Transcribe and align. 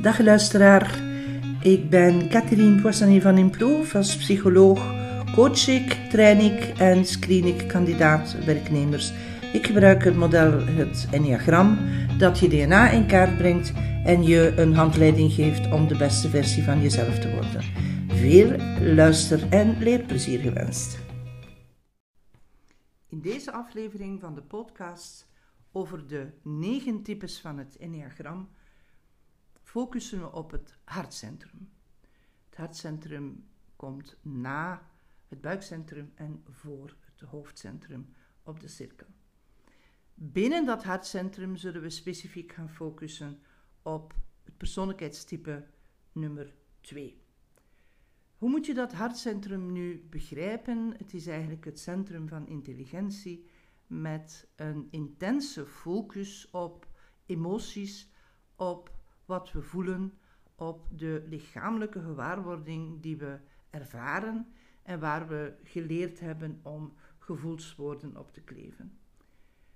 Dag 0.00 0.18
luisteraar, 0.18 1.00
ik 1.62 1.90
ben 1.90 2.28
Catherine 2.28 2.80
Poissonnier 2.80 3.22
van 3.22 3.38
Improve. 3.38 3.96
Als 3.96 4.16
psycholoog 4.16 4.94
coach 5.34 5.68
ik, 5.68 5.92
train 6.10 6.38
ik 6.38 6.78
en 6.78 7.04
screen 7.04 7.44
ik 7.44 7.68
kandidaat 7.68 8.44
werknemers. 8.44 9.12
Ik 9.52 9.66
gebruik 9.66 10.04
het 10.04 10.16
model 10.16 10.66
het 10.66 11.08
Enneagram 11.10 11.78
dat 12.18 12.38
je 12.38 12.48
DNA 12.48 12.90
in 12.90 13.06
kaart 13.06 13.36
brengt 13.36 13.72
en 14.04 14.22
je 14.22 14.52
een 14.56 14.74
handleiding 14.74 15.32
geeft 15.32 15.72
om 15.72 15.88
de 15.88 15.96
beste 15.96 16.28
versie 16.28 16.62
van 16.62 16.82
jezelf 16.82 17.18
te 17.18 17.30
worden. 17.30 17.62
Veel 18.08 18.56
luister- 18.94 19.48
en 19.50 19.76
leerplezier 19.78 20.40
gewenst. 20.40 20.98
In 23.08 23.20
deze 23.20 23.52
aflevering 23.52 24.20
van 24.20 24.34
de 24.34 24.42
podcast 24.42 25.28
over 25.72 26.06
de 26.06 26.26
negen 26.42 27.02
types 27.02 27.40
van 27.40 27.58
het 27.58 27.76
Enneagram 27.76 28.48
focussen 29.72 30.20
we 30.20 30.32
op 30.32 30.50
het 30.50 30.74
hartcentrum. 30.84 31.70
Het 32.48 32.56
hartcentrum 32.56 33.44
komt 33.76 34.16
na 34.22 34.90
het 35.28 35.40
buikcentrum 35.40 36.12
en 36.14 36.44
voor 36.50 36.96
het 37.00 37.20
hoofdcentrum 37.20 38.14
op 38.42 38.60
de 38.60 38.68
cirkel. 38.68 39.06
Binnen 40.14 40.66
dat 40.66 40.84
hartcentrum 40.84 41.56
zullen 41.56 41.82
we 41.82 41.90
specifiek 41.90 42.52
gaan 42.52 42.70
focussen 42.70 43.38
op 43.82 44.14
het 44.42 44.56
persoonlijkheidstype 44.56 45.66
nummer 46.12 46.54
2. 46.80 47.22
Hoe 48.36 48.50
moet 48.50 48.66
je 48.66 48.74
dat 48.74 48.92
hartcentrum 48.92 49.72
nu 49.72 50.06
begrijpen? 50.10 50.94
Het 50.98 51.14
is 51.14 51.26
eigenlijk 51.26 51.64
het 51.64 51.78
centrum 51.78 52.28
van 52.28 52.46
intelligentie 52.46 53.46
met 53.86 54.48
een 54.56 54.88
intense 54.90 55.66
focus 55.66 56.50
op 56.50 56.88
emoties, 57.26 58.10
op 58.56 59.00
wat 59.32 59.52
we 59.52 59.62
voelen, 59.62 60.12
op 60.54 60.88
de 60.96 61.24
lichamelijke 61.28 62.00
gewaarwording 62.00 63.02
die 63.02 63.16
we 63.16 63.38
ervaren 63.70 64.46
en 64.82 65.00
waar 65.00 65.28
we 65.28 65.54
geleerd 65.62 66.20
hebben 66.20 66.60
om 66.62 66.92
gevoelswoorden 67.18 68.16
op 68.16 68.32
te 68.32 68.40
kleven. 68.40 68.98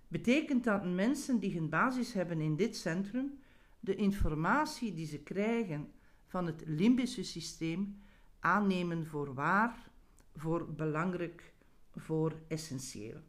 Betekent 0.09 0.65
dat 0.65 0.85
mensen 0.85 1.39
die 1.39 1.59
een 1.59 1.69
basis 1.69 2.13
hebben 2.13 2.41
in 2.41 2.57
dit 2.57 2.77
centrum 2.77 3.39
de 3.81 3.95
informatie 3.95 4.95
die 4.95 5.07
ze 5.07 5.19
krijgen 5.19 5.93
van 6.27 6.47
het 6.47 6.63
limbische 6.67 7.25
systeem 7.25 7.99
aannemen 8.41 9.07
voor 9.07 9.35
waar, 9.35 9.91
voor 10.35 10.75
belangrijk, 10.75 11.55
voor 11.95 12.33
essentieel. 12.49 13.21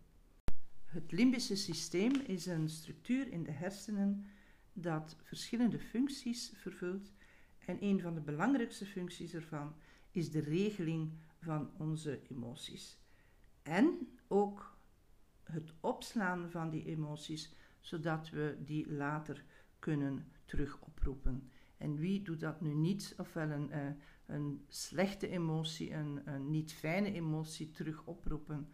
Het 0.85 1.11
limbische 1.11 1.55
systeem 1.55 2.11
is 2.25 2.45
een 2.45 2.69
structuur 2.69 3.31
in 3.31 3.43
de 3.43 3.51
hersenen 3.51 4.25
dat 4.81 5.15
verschillende 5.23 5.79
functies 5.79 6.51
vervult 6.55 7.11
en 7.65 7.77
een 7.83 8.01
van 8.01 8.13
de 8.13 8.21
belangrijkste 8.21 8.85
functies 8.85 9.33
ervan 9.33 9.75
is 10.11 10.31
de 10.31 10.39
regeling 10.39 11.11
van 11.39 11.71
onze 11.77 12.21
emoties. 12.29 12.97
En 13.63 14.09
ook 14.27 14.77
het 15.43 15.73
opslaan 15.79 16.49
van 16.49 16.69
die 16.69 16.85
emoties, 16.85 17.53
zodat 17.79 18.29
we 18.29 18.57
die 18.63 18.91
later 18.91 19.43
kunnen 19.79 20.31
terug 20.45 20.81
oproepen. 20.81 21.51
En 21.77 21.95
wie 21.95 22.21
doet 22.21 22.39
dat 22.39 22.61
nu 22.61 22.73
niet? 22.73 23.15
Ofwel 23.17 23.49
een, 23.49 23.69
uh, 23.69 23.87
een 24.25 24.65
slechte 24.67 25.27
emotie, 25.27 25.93
een, 25.93 26.21
een, 26.25 26.49
niet 26.49 26.73
fijne 26.73 27.11
emotie 27.11 27.71
terug 27.71 28.05
oproepen, 28.05 28.69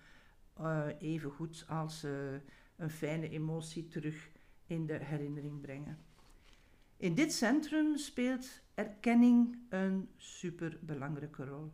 even 1.00 1.32
goed 1.32 1.66
als 1.68 2.04
uh, 2.04 2.34
een 2.76 2.90
fijne 2.90 3.30
emotie 3.30 3.88
terug 3.88 4.30
in 4.66 4.86
de 4.86 4.98
herinnering 5.04 5.62
brengen. 5.62 5.98
In 6.98 7.16
dit 7.16 7.34
centrum 7.34 7.98
speelt 7.98 8.62
erkenning 8.74 9.58
een 9.70 10.10
superbelangrijke 10.18 11.46
rol. 11.46 11.74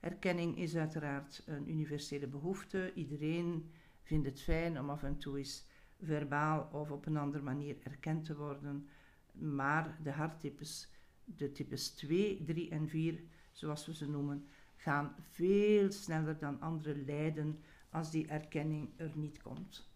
Erkenning 0.00 0.58
is 0.58 0.76
uiteraard 0.76 1.42
een 1.46 1.70
universele 1.70 2.26
behoefte. 2.26 2.92
Iedereen 2.94 3.70
vindt 4.02 4.26
het 4.26 4.42
fijn 4.42 4.80
om 4.80 4.90
af 4.90 5.02
en 5.02 5.18
toe 5.18 5.38
eens 5.38 5.66
verbaal 6.00 6.68
of 6.72 6.90
op 6.90 7.06
een 7.06 7.16
andere 7.16 7.42
manier 7.42 7.76
erkend 7.82 8.24
te 8.24 8.36
worden. 8.36 8.88
Maar 9.32 9.98
de 10.02 10.10
harttypes, 10.10 10.92
de 11.24 11.52
types 11.52 11.90
2, 11.90 12.44
3 12.44 12.70
en 12.70 12.88
4, 12.88 13.22
zoals 13.52 13.86
we 13.86 13.94
ze 13.94 14.08
noemen, 14.10 14.46
gaan 14.76 15.14
veel 15.18 15.92
sneller 15.92 16.38
dan 16.38 16.60
andere 16.60 16.96
lijden 16.96 17.60
als 17.90 18.10
die 18.10 18.26
erkenning 18.26 18.90
er 18.96 19.12
niet 19.14 19.42
komt. 19.42 19.95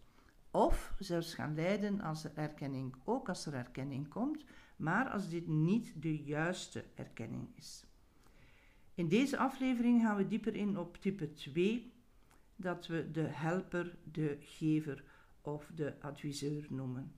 Of 0.50 0.94
zelfs 0.99 1.34
gaan 1.34 1.55
lijden 1.55 2.00
als 2.00 2.25
er 2.25 2.33
erkenning, 2.34 2.94
ook 3.05 3.28
als 3.28 3.47
er 3.47 3.55
erkenning 3.55 4.09
komt, 4.09 4.44
maar 4.77 5.09
als 5.09 5.28
dit 5.28 5.47
niet 5.47 6.03
de 6.03 6.16
juiste 6.22 6.84
erkenning 6.94 7.49
is. 7.55 7.84
In 8.94 9.09
deze 9.09 9.38
aflevering 9.38 10.03
gaan 10.03 10.16
we 10.16 10.27
dieper 10.27 10.56
in 10.56 10.78
op 10.78 10.97
type 10.97 11.33
2, 11.33 11.93
dat 12.56 12.87
we 12.87 13.11
de 13.11 13.27
helper, 13.27 13.97
de 14.12 14.37
gever 14.41 15.05
of 15.41 15.71
de 15.75 15.94
adviseur 16.00 16.67
noemen. 16.69 17.12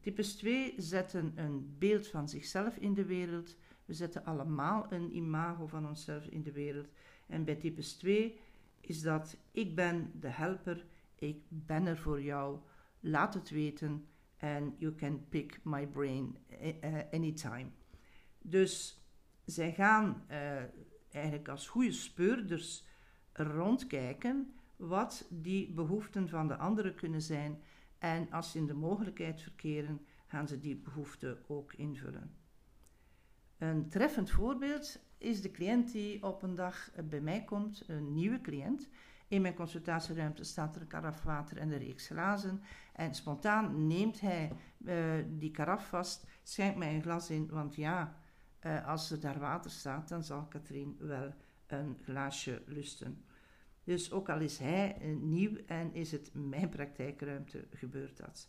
Types 0.00 0.36
2 0.36 0.74
zetten 0.76 1.32
een 1.34 1.74
beeld 1.78 2.06
van 2.06 2.28
zichzelf 2.28 2.76
in 2.76 2.94
de 2.94 3.04
wereld. 3.04 3.56
We 3.84 3.94
zetten 3.94 4.24
allemaal 4.24 4.86
een 4.92 5.16
imago 5.16 5.66
van 5.66 5.88
onszelf 5.88 6.26
in 6.26 6.42
de 6.42 6.52
wereld. 6.52 6.88
En 7.26 7.44
bij 7.44 7.54
types 7.56 7.92
2 7.92 8.38
is 8.80 9.00
dat 9.00 9.36
ik 9.50 9.74
ben 9.74 10.12
de 10.20 10.28
helper, 10.28 10.84
ik 11.20 11.42
ben 11.48 11.86
er 11.86 11.98
voor 11.98 12.22
jou, 12.22 12.58
laat 13.00 13.34
het 13.34 13.50
weten 13.50 14.06
en 14.36 14.74
you 14.78 14.94
can 14.94 15.28
pick 15.28 15.60
my 15.64 15.86
brain 15.86 16.36
uh, 16.62 16.98
anytime. 17.10 17.70
Dus 18.38 19.02
zij 19.44 19.72
gaan 19.72 20.24
uh, 20.30 20.62
eigenlijk 21.10 21.48
als 21.48 21.68
goede 21.68 21.92
speurders 21.92 22.84
rondkijken 23.32 24.54
wat 24.76 25.26
die 25.30 25.72
behoeften 25.72 26.28
van 26.28 26.48
de 26.48 26.56
anderen 26.56 26.94
kunnen 26.94 27.22
zijn. 27.22 27.62
En 27.98 28.30
als 28.30 28.50
ze 28.50 28.58
in 28.58 28.66
de 28.66 28.74
mogelijkheid 28.74 29.40
verkeren, 29.40 30.06
gaan 30.26 30.48
ze 30.48 30.58
die 30.58 30.76
behoeften 30.76 31.38
ook 31.46 31.72
invullen. 31.72 32.34
Een 33.58 33.88
treffend 33.88 34.30
voorbeeld 34.30 35.00
is 35.18 35.42
de 35.42 35.50
cliënt 35.50 35.92
die 35.92 36.22
op 36.22 36.42
een 36.42 36.54
dag 36.54 36.90
bij 37.04 37.20
mij 37.20 37.44
komt, 37.44 37.84
een 37.86 38.12
nieuwe 38.12 38.40
cliënt. 38.40 38.88
In 39.30 39.42
mijn 39.42 39.54
consultatieruimte 39.54 40.44
staat 40.44 40.74
er 40.74 40.80
een 40.80 40.86
karaf 40.86 41.22
water 41.22 41.56
en 41.56 41.70
een 41.70 41.78
reeks 41.78 42.06
glazen. 42.06 42.62
En 42.92 43.14
spontaan 43.14 43.86
neemt 43.86 44.20
hij 44.20 44.52
uh, 44.78 45.24
die 45.28 45.50
karaf 45.50 45.88
vast, 45.88 46.26
schenkt 46.42 46.78
mij 46.78 46.94
een 46.94 47.02
glas 47.02 47.30
in, 47.30 47.48
want 47.50 47.74
ja, 47.74 48.16
uh, 48.66 48.86
als 48.86 49.10
er 49.10 49.20
daar 49.20 49.38
water 49.38 49.70
staat, 49.70 50.08
dan 50.08 50.24
zal 50.24 50.46
Katrien 50.46 50.96
wel 50.98 51.34
een 51.66 51.98
glaasje 52.02 52.62
lusten. 52.66 53.24
Dus 53.84 54.12
ook 54.12 54.28
al 54.28 54.40
is 54.40 54.58
hij 54.58 54.96
nieuw 55.20 55.56
en 55.66 55.94
is 55.94 56.12
het 56.12 56.30
mijn 56.50 56.68
praktijkruimte, 56.68 57.66
gebeurt 57.70 58.16
dat. 58.16 58.48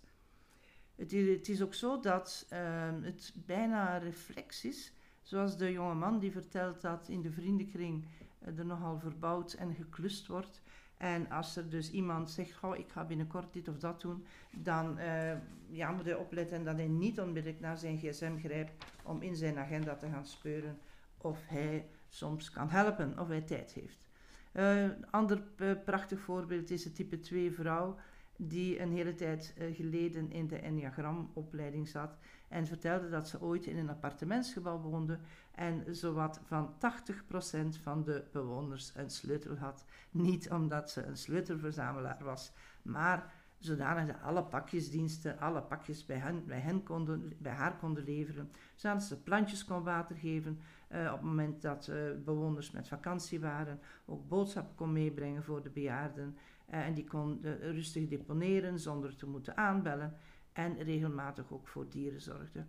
Het 0.96 1.14
is, 1.14 1.38
het 1.38 1.50
is 1.50 1.62
ook 1.62 1.74
zo 1.74 2.00
dat 2.00 2.48
uh, 2.54 2.60
het 3.02 3.34
bijna 3.46 3.98
reflex 3.98 4.66
is, 4.66 4.94
zoals 5.22 5.58
de 5.58 5.72
jonge 5.72 5.96
man 5.96 6.20
die 6.20 6.32
vertelt 6.32 6.82
dat 6.82 7.08
in 7.08 7.22
de 7.22 7.32
vriendenkring 7.32 8.06
er 8.40 8.66
nogal 8.66 9.00
verbouwd 9.00 9.54
en 9.54 9.76
geklust 9.76 10.28
wordt. 10.28 10.62
En 11.02 11.30
als 11.30 11.56
er 11.56 11.70
dus 11.70 11.92
iemand 11.92 12.32
zegt, 12.32 12.64
oh, 12.64 12.78
ik 12.78 12.90
ga 12.90 13.04
binnenkort 13.04 13.54
dit 13.54 13.68
of 13.68 13.78
dat 13.78 14.02
doen, 14.02 14.26
dan 14.52 14.98
uh, 15.00 15.32
ja, 15.70 15.92
moet 15.92 16.06
hij 16.06 16.16
opletten 16.16 16.64
dat 16.64 16.76
hij 16.76 16.88
niet 16.88 17.20
onmiddellijk 17.20 17.62
naar 17.62 17.78
zijn 17.78 17.98
gsm 17.98 18.38
grijpt 18.38 18.86
om 19.04 19.22
in 19.22 19.36
zijn 19.36 19.58
agenda 19.58 19.96
te 19.96 20.08
gaan 20.08 20.26
speuren 20.26 20.78
of 21.18 21.40
hij 21.48 21.88
soms 22.10 22.52
kan 22.52 22.70
helpen, 22.70 23.20
of 23.20 23.28
hij 23.28 23.42
tijd 23.42 23.72
heeft. 23.72 24.08
Een 24.52 25.10
ander 25.12 25.44
uh, 25.58 25.72
prachtig 25.86 26.20
voorbeeld 26.20 26.70
is 26.70 26.84
de 26.84 26.92
type 26.92 27.20
2 27.20 27.52
vrouw 27.52 27.98
die 28.36 28.80
een 28.80 28.92
hele 28.92 29.16
tijd 29.16 29.54
geleden 29.74 30.32
in 30.32 30.48
de 30.48 30.58
Enneagram-opleiding 30.58 31.88
zat 31.88 32.18
en 32.52 32.68
vertelde 32.68 33.10
dat 33.10 33.28
ze 33.28 33.42
ooit 33.42 33.66
in 33.66 33.78
een 33.78 33.90
appartementsgebouw 33.90 34.80
woonde 34.80 35.20
en 35.52 35.96
zowat 35.96 36.40
van 36.44 36.74
80% 36.74 37.82
van 37.82 38.04
de 38.04 38.24
bewoners 38.32 38.92
een 38.96 39.10
sleutel 39.10 39.56
had. 39.56 39.86
Niet 40.12 40.50
omdat 40.50 40.92
ze 40.92 41.04
een 41.04 41.18
sleutelverzamelaar 41.18 42.24
was, 42.24 42.52
maar 42.82 43.34
zodanig 43.60 44.08
dat 44.08 44.22
alle 44.22 44.44
pakjesdiensten, 44.44 45.40
alle 45.40 45.62
pakjes 45.62 46.06
bij, 46.06 46.18
hen, 46.18 46.46
bij, 46.46 46.60
hen 46.60 46.84
konden, 46.84 47.34
bij 47.38 47.52
haar 47.52 47.78
konden 47.78 48.04
leveren, 48.04 48.52
zodat 48.76 49.04
ze 49.04 49.22
plantjes 49.22 49.66
kon 49.66 49.84
watergeven 49.84 50.60
uh, 50.92 51.06
op 51.06 51.18
het 51.18 51.22
moment 51.22 51.62
dat 51.62 51.88
uh, 51.88 51.96
bewoners 52.26 52.72
met 52.72 52.88
vakantie 52.88 53.40
waren, 53.40 53.80
ook 54.06 54.28
boodschappen 54.28 54.76
kon 54.76 54.94
meebrengen 54.94 55.44
voor 55.44 55.62
de 55.62 55.70
bejaarden 55.70 56.38
uh, 56.70 56.86
en 56.88 56.94
die 56.94 57.08
kon 57.08 57.40
rustig 57.60 58.08
deponeren 58.08 58.80
zonder 58.80 59.16
te 59.16 59.28
moeten 59.28 59.58
aanbellen 59.58 60.18
en 60.54 60.84
regelmatig 60.84 61.52
ook 61.52 61.68
voor 61.68 61.90
dieren 61.90 62.22
zorgde. 62.22 62.60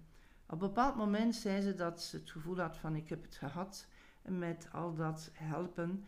Op 0.46 0.62
een 0.62 0.68
bepaald 0.68 0.96
moment 0.96 1.34
zei 1.34 1.60
ze 1.60 1.74
dat 1.74 2.02
ze 2.02 2.16
het 2.16 2.30
gevoel 2.30 2.58
had 2.58 2.76
van 2.76 2.96
ik 2.96 3.08
heb 3.08 3.22
het 3.22 3.36
gehad 3.36 3.86
met 4.22 4.68
al 4.72 4.94
dat 4.94 5.30
helpen, 5.32 6.04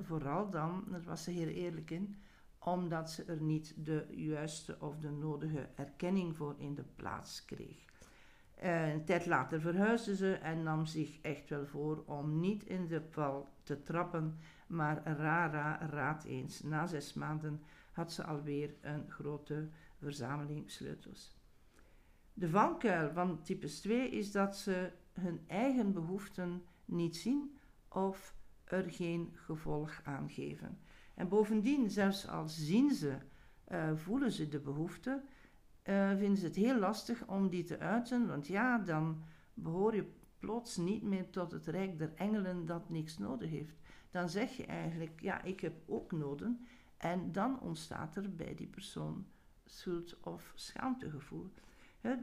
vooral 0.00 0.50
dan, 0.50 0.84
daar 0.90 1.02
was 1.02 1.22
ze 1.22 1.30
heel 1.30 1.48
eerlijk 1.48 1.90
in, 1.90 2.16
omdat 2.58 3.10
ze 3.10 3.24
er 3.24 3.40
niet 3.40 3.74
de 3.76 4.06
juiste 4.10 4.76
of 4.80 4.98
de 4.98 5.10
nodige 5.10 5.68
erkenning 5.74 6.36
voor 6.36 6.54
in 6.58 6.74
de 6.74 6.84
plaats 6.96 7.44
kreeg. 7.44 7.84
Uh, 8.62 8.92
een 8.92 9.04
tijd 9.04 9.26
later 9.26 9.60
verhuisde 9.60 10.16
ze 10.16 10.32
en 10.34 10.62
nam 10.62 10.86
zich 10.86 11.20
echt 11.20 11.48
wel 11.48 11.66
voor 11.66 12.02
om 12.06 12.40
niet 12.40 12.64
in 12.64 12.86
de 12.86 13.02
val 13.10 13.48
te 13.62 13.82
trappen, 13.82 14.38
maar 14.66 15.02
rara 15.06 15.86
raad 15.90 16.24
eens. 16.24 16.62
Na 16.62 16.86
zes 16.86 17.14
maanden 17.14 17.62
had 17.92 18.12
ze 18.12 18.24
alweer 18.24 18.74
een 18.80 19.10
grote 19.10 19.68
verzameling 20.02 20.70
sleutels. 20.70 21.36
De 22.34 22.48
valkuil 22.48 23.12
van 23.12 23.42
types 23.42 23.80
2 23.80 24.10
is 24.10 24.32
dat 24.32 24.56
ze 24.56 24.92
hun 25.12 25.40
eigen 25.46 25.92
behoeften 25.92 26.62
niet 26.84 27.16
zien 27.16 27.56
of 27.88 28.34
er 28.64 28.90
geen 28.90 29.30
gevolg 29.34 30.00
aan 30.04 30.30
geven. 30.30 30.78
En 31.14 31.28
bovendien, 31.28 31.90
zelfs 31.90 32.28
al 32.28 32.48
zien 32.48 32.90
ze, 32.90 33.16
uh, 33.68 33.96
voelen 33.96 34.32
ze 34.32 34.48
de 34.48 34.60
behoefte, 34.60 35.22
uh, 35.84 36.08
vinden 36.08 36.36
ze 36.36 36.46
het 36.46 36.56
heel 36.56 36.78
lastig 36.78 37.26
om 37.26 37.48
die 37.48 37.64
te 37.64 37.78
uiten, 37.78 38.26
want 38.26 38.46
ja, 38.46 38.78
dan 38.78 39.22
behoor 39.54 39.94
je 39.94 40.12
plots 40.38 40.76
niet 40.76 41.02
meer 41.02 41.30
tot 41.30 41.52
het 41.52 41.66
rijk 41.66 41.98
der 41.98 42.12
engelen 42.14 42.66
dat 42.66 42.90
niks 42.90 43.18
nodig 43.18 43.50
heeft. 43.50 43.80
Dan 44.10 44.28
zeg 44.28 44.56
je 44.56 44.66
eigenlijk, 44.66 45.20
ja, 45.20 45.42
ik 45.42 45.60
heb 45.60 45.82
ook 45.86 46.12
noden. 46.12 46.66
En 46.96 47.32
dan 47.32 47.60
ontstaat 47.60 48.16
er 48.16 48.34
bij 48.34 48.54
die 48.54 48.66
persoon 48.66 49.26
schuld- 49.72 50.20
of 50.20 50.52
schaamtegevoel. 50.54 51.50
Het 52.00 52.20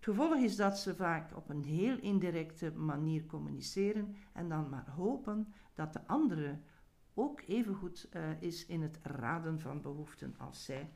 gevolg 0.00 0.34
is 0.34 0.56
dat 0.56 0.78
ze 0.78 0.94
vaak 0.94 1.36
op 1.36 1.48
een 1.48 1.64
heel 1.64 1.98
indirecte 1.98 2.72
manier 2.72 3.26
communiceren 3.26 4.14
en 4.32 4.48
dan 4.48 4.68
maar 4.68 4.90
hopen 4.90 5.52
dat 5.74 5.92
de 5.92 6.06
andere 6.06 6.58
ook 7.14 7.42
even 7.46 7.74
goed 7.74 8.08
uh, 8.12 8.42
is 8.42 8.66
in 8.66 8.82
het 8.82 8.98
raden 9.02 9.60
van 9.60 9.82
behoeften 9.82 10.34
als 10.38 10.64
zij. 10.64 10.90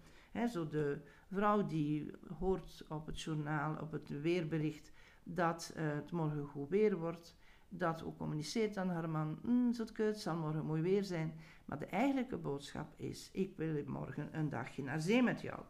Zo 0.49 0.67
de 0.67 1.01
vrouw 1.31 1.67
die 1.67 2.11
hoort 2.39 2.85
op 2.89 3.07
het 3.07 3.21
journaal, 3.21 3.77
op 3.81 3.93
het 3.93 4.09
weerbericht, 4.09 4.93
dat 5.23 5.75
uh, 5.77 5.93
het 5.93 6.13
morgen 6.13 6.47
goed 6.47 6.69
weer 6.69 6.97
wordt, 6.97 7.37
dat 7.69 8.05
ook 8.05 8.17
communiceert 8.17 8.77
aan 8.77 8.89
haar 8.89 9.11
man, 9.11 9.39
mm, 9.43 9.73
het 9.93 10.21
zal 10.21 10.37
morgen 10.37 10.65
mooi 10.65 10.83
weer 10.83 11.05
zijn. 11.05 11.35
Maar 11.65 11.79
de 11.79 11.87
eigenlijke 11.87 12.37
boodschap 12.37 12.93
is, 12.97 13.31
ik 13.33 13.57
wil 13.57 13.83
morgen 13.87 14.39
een 14.39 14.49
dagje 14.49 14.83
naar 14.83 15.01
zee 15.01 15.23
met 15.23 15.41
jou. 15.41 15.61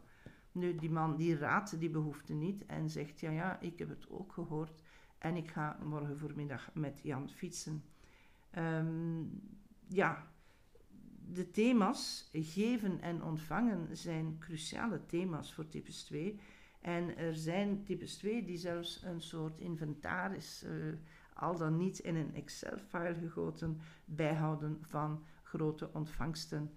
Nu, 0.53 0.75
die 0.75 0.91
man 0.91 1.15
die 1.15 1.37
raadt 1.37 1.79
die 1.79 1.89
behoefte 1.89 2.33
niet 2.33 2.65
en 2.65 2.89
zegt, 2.89 3.19
ja 3.19 3.31
ja, 3.31 3.59
ik 3.59 3.79
heb 3.79 3.89
het 3.89 4.09
ook 4.09 4.33
gehoord 4.33 4.83
en 5.17 5.35
ik 5.35 5.51
ga 5.51 5.77
morgen 5.83 6.17
voormiddag 6.17 6.69
met 6.73 6.99
Jan 7.03 7.29
fietsen. 7.29 7.83
Um, 8.57 9.41
ja, 9.87 10.27
de 11.27 11.51
thema's 11.51 12.29
geven 12.31 13.01
en 13.01 13.23
ontvangen 13.23 13.97
zijn 13.97 14.37
cruciale 14.39 15.05
thema's 15.05 15.53
voor 15.53 15.67
types 15.67 16.03
2. 16.03 16.39
En 16.81 17.17
er 17.17 17.35
zijn 17.35 17.83
types 17.83 18.17
2 18.17 18.43
die 18.43 18.57
zelfs 18.57 19.03
een 19.03 19.21
soort 19.21 19.59
inventaris, 19.59 20.63
uh, 20.63 20.93
al 21.33 21.57
dan 21.57 21.77
niet 21.77 21.99
in 21.99 22.15
een 22.15 22.35
Excel-file 22.35 23.15
gegoten, 23.15 23.79
bijhouden 24.05 24.77
van 24.81 25.23
grote 25.43 25.89
ontvangsten. 25.93 26.71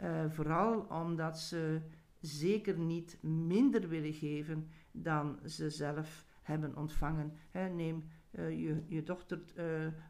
Uh, 0.00 0.24
vooral 0.28 0.80
omdat 0.80 1.38
ze 1.38 1.80
zeker 2.20 2.78
niet 2.78 3.18
minder 3.22 3.88
willen 3.88 4.12
geven 4.12 4.68
dan 4.90 5.38
ze 5.46 5.70
zelf 5.70 6.24
hebben 6.42 6.76
ontvangen. 6.76 7.32
neem 7.52 8.04
uh, 8.30 8.50
je, 8.50 8.82
je 8.86 9.02
dochter 9.02 9.40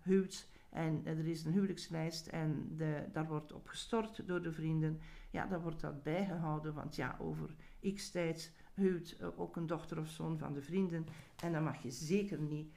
huwt 0.02 0.48
en 0.70 1.02
er 1.04 1.26
is 1.26 1.44
een 1.44 1.52
huwelijkslijst 1.52 2.26
en 2.26 2.72
de, 2.76 3.04
daar 3.12 3.26
wordt 3.26 3.52
op 3.52 3.68
gestort 3.68 4.26
door 4.26 4.42
de 4.42 4.52
vrienden. 4.52 5.00
Ja, 5.30 5.46
daar 5.46 5.62
wordt 5.62 5.80
dat 5.80 6.02
bijgehouden, 6.02 6.74
want 6.74 6.96
ja, 6.96 7.16
over 7.20 7.54
x 7.94 8.10
tijd 8.10 8.52
huwt 8.74 9.16
uh, 9.20 9.40
ook 9.40 9.56
een 9.56 9.66
dochter 9.66 9.98
of 9.98 10.08
zoon 10.08 10.38
van 10.38 10.52
de 10.52 10.62
vrienden. 10.62 11.06
En 11.42 11.52
dan 11.52 11.62
mag 11.62 11.82
je 11.82 11.90
zeker 11.90 12.40
niet 12.40 12.72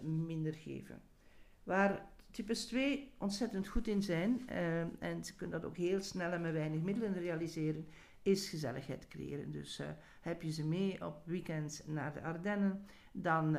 minder 0.00 0.54
geven. 0.54 1.00
Waar 1.62 2.08
types 2.30 2.66
2 2.66 3.12
ontzettend 3.18 3.68
goed 3.68 3.86
in 3.86 4.02
zijn, 4.02 4.48
en 4.98 5.24
ze 5.24 5.34
kunnen 5.36 5.60
dat 5.60 5.70
ook 5.70 5.76
heel 5.76 6.00
snel 6.00 6.32
en 6.32 6.40
met 6.40 6.52
weinig 6.52 6.80
middelen 6.80 7.12
realiseren, 7.12 7.86
is 8.26 8.48
gezelligheid 8.48 9.08
creëren. 9.08 9.50
Dus 9.50 9.80
heb 10.20 10.42
je 10.42 10.52
ze 10.52 10.66
mee 10.66 11.06
op 11.06 11.22
weekends 11.24 11.86
naar 11.86 12.12
de 12.12 12.22
Ardennen, 12.22 12.84
dan 13.12 13.56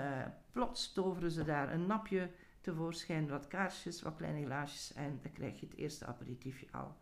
plots 0.52 0.94
toveren 0.94 1.32
ze 1.32 1.44
daar 1.44 1.74
een 1.74 1.86
napje 1.86 2.30
tevoorschijn, 2.62 3.28
wat 3.28 3.48
kaarsjes, 3.48 4.02
wat 4.02 4.16
kleine 4.16 4.46
glaasjes 4.46 4.94
en 4.94 5.20
dan 5.22 5.32
krijg 5.32 5.60
je 5.60 5.66
het 5.66 5.76
eerste 5.76 6.06
aperitiefje 6.06 6.68
al. 6.72 6.98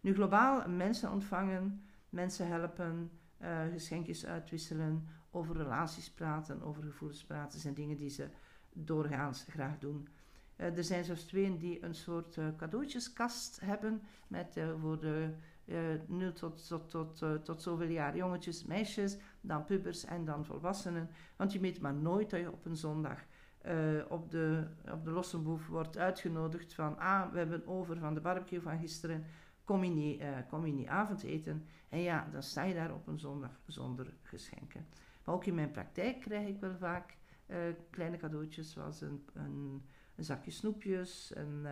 Nu 0.00 0.14
globaal 0.14 0.68
mensen 0.68 1.10
ontvangen, 1.10 1.84
mensen 2.08 2.48
helpen, 2.48 3.10
uh, 3.42 3.60
geschenkjes 3.72 4.26
uitwisselen, 4.26 5.08
over 5.30 5.56
relaties 5.56 6.10
praten, 6.10 6.62
over 6.62 6.82
gevoelens 6.82 7.24
praten, 7.24 7.60
zijn 7.60 7.74
dingen 7.74 7.96
die 7.96 8.08
ze 8.08 8.28
doorgaans 8.72 9.46
graag 9.48 9.78
doen. 9.78 10.08
Uh, 10.56 10.76
er 10.76 10.84
zijn 10.84 11.04
zelfs 11.04 11.24
twee 11.24 11.56
die 11.56 11.84
een 11.84 11.94
soort 11.94 12.36
uh, 12.36 12.46
cadeautjeskast 12.56 13.60
hebben 13.60 14.02
met 14.28 14.60
voor 14.80 15.00
de 15.00 15.34
0 15.66 16.32
tot, 16.32 16.68
tot, 16.68 16.90
tot, 16.90 17.44
tot 17.44 17.62
zoveel 17.62 17.88
jaar 17.88 18.16
jongetjes, 18.16 18.64
meisjes, 18.64 19.16
dan 19.40 19.64
pubers 19.64 20.04
en 20.04 20.24
dan 20.24 20.44
volwassenen. 20.44 21.10
Want 21.36 21.52
je 21.52 21.60
weet 21.60 21.80
maar 21.80 21.94
nooit 21.94 22.30
dat 22.30 22.40
je 22.40 22.52
op 22.52 22.64
een 22.64 22.76
zondag 22.76 23.24
uh, 23.66 24.04
op, 24.08 24.30
de, 24.30 24.66
op 24.92 25.04
de 25.04 25.10
Lossenboef 25.10 25.66
wordt 25.66 25.98
uitgenodigd 25.98 26.74
van... 26.74 26.98
Ah, 26.98 27.32
we 27.32 27.38
hebben 27.38 27.66
over 27.66 27.98
van 27.98 28.14
de 28.14 28.20
barbecue 28.20 28.60
van 28.60 28.78
gisteren. 28.78 29.24
Kom 29.64 29.84
je, 29.84 29.90
niet, 29.90 30.20
uh, 30.20 30.28
kom 30.48 30.66
je 30.66 30.72
niet 30.72 30.86
avondeten? 30.86 31.66
En 31.88 32.00
ja, 32.00 32.28
dan 32.32 32.42
sta 32.42 32.62
je 32.62 32.74
daar 32.74 32.94
op 32.94 33.06
een 33.06 33.18
zondag 33.18 33.60
zonder 33.66 34.14
geschenken. 34.22 34.86
Maar 35.24 35.34
ook 35.34 35.44
in 35.44 35.54
mijn 35.54 35.70
praktijk 35.70 36.20
krijg 36.20 36.48
ik 36.48 36.60
wel 36.60 36.76
vaak 36.76 37.16
uh, 37.46 37.56
kleine 37.90 38.16
cadeautjes... 38.16 38.72
zoals 38.72 39.00
een, 39.00 39.24
een, 39.34 39.82
een 40.14 40.24
zakje 40.24 40.50
snoepjes, 40.50 41.32
een 41.34 41.66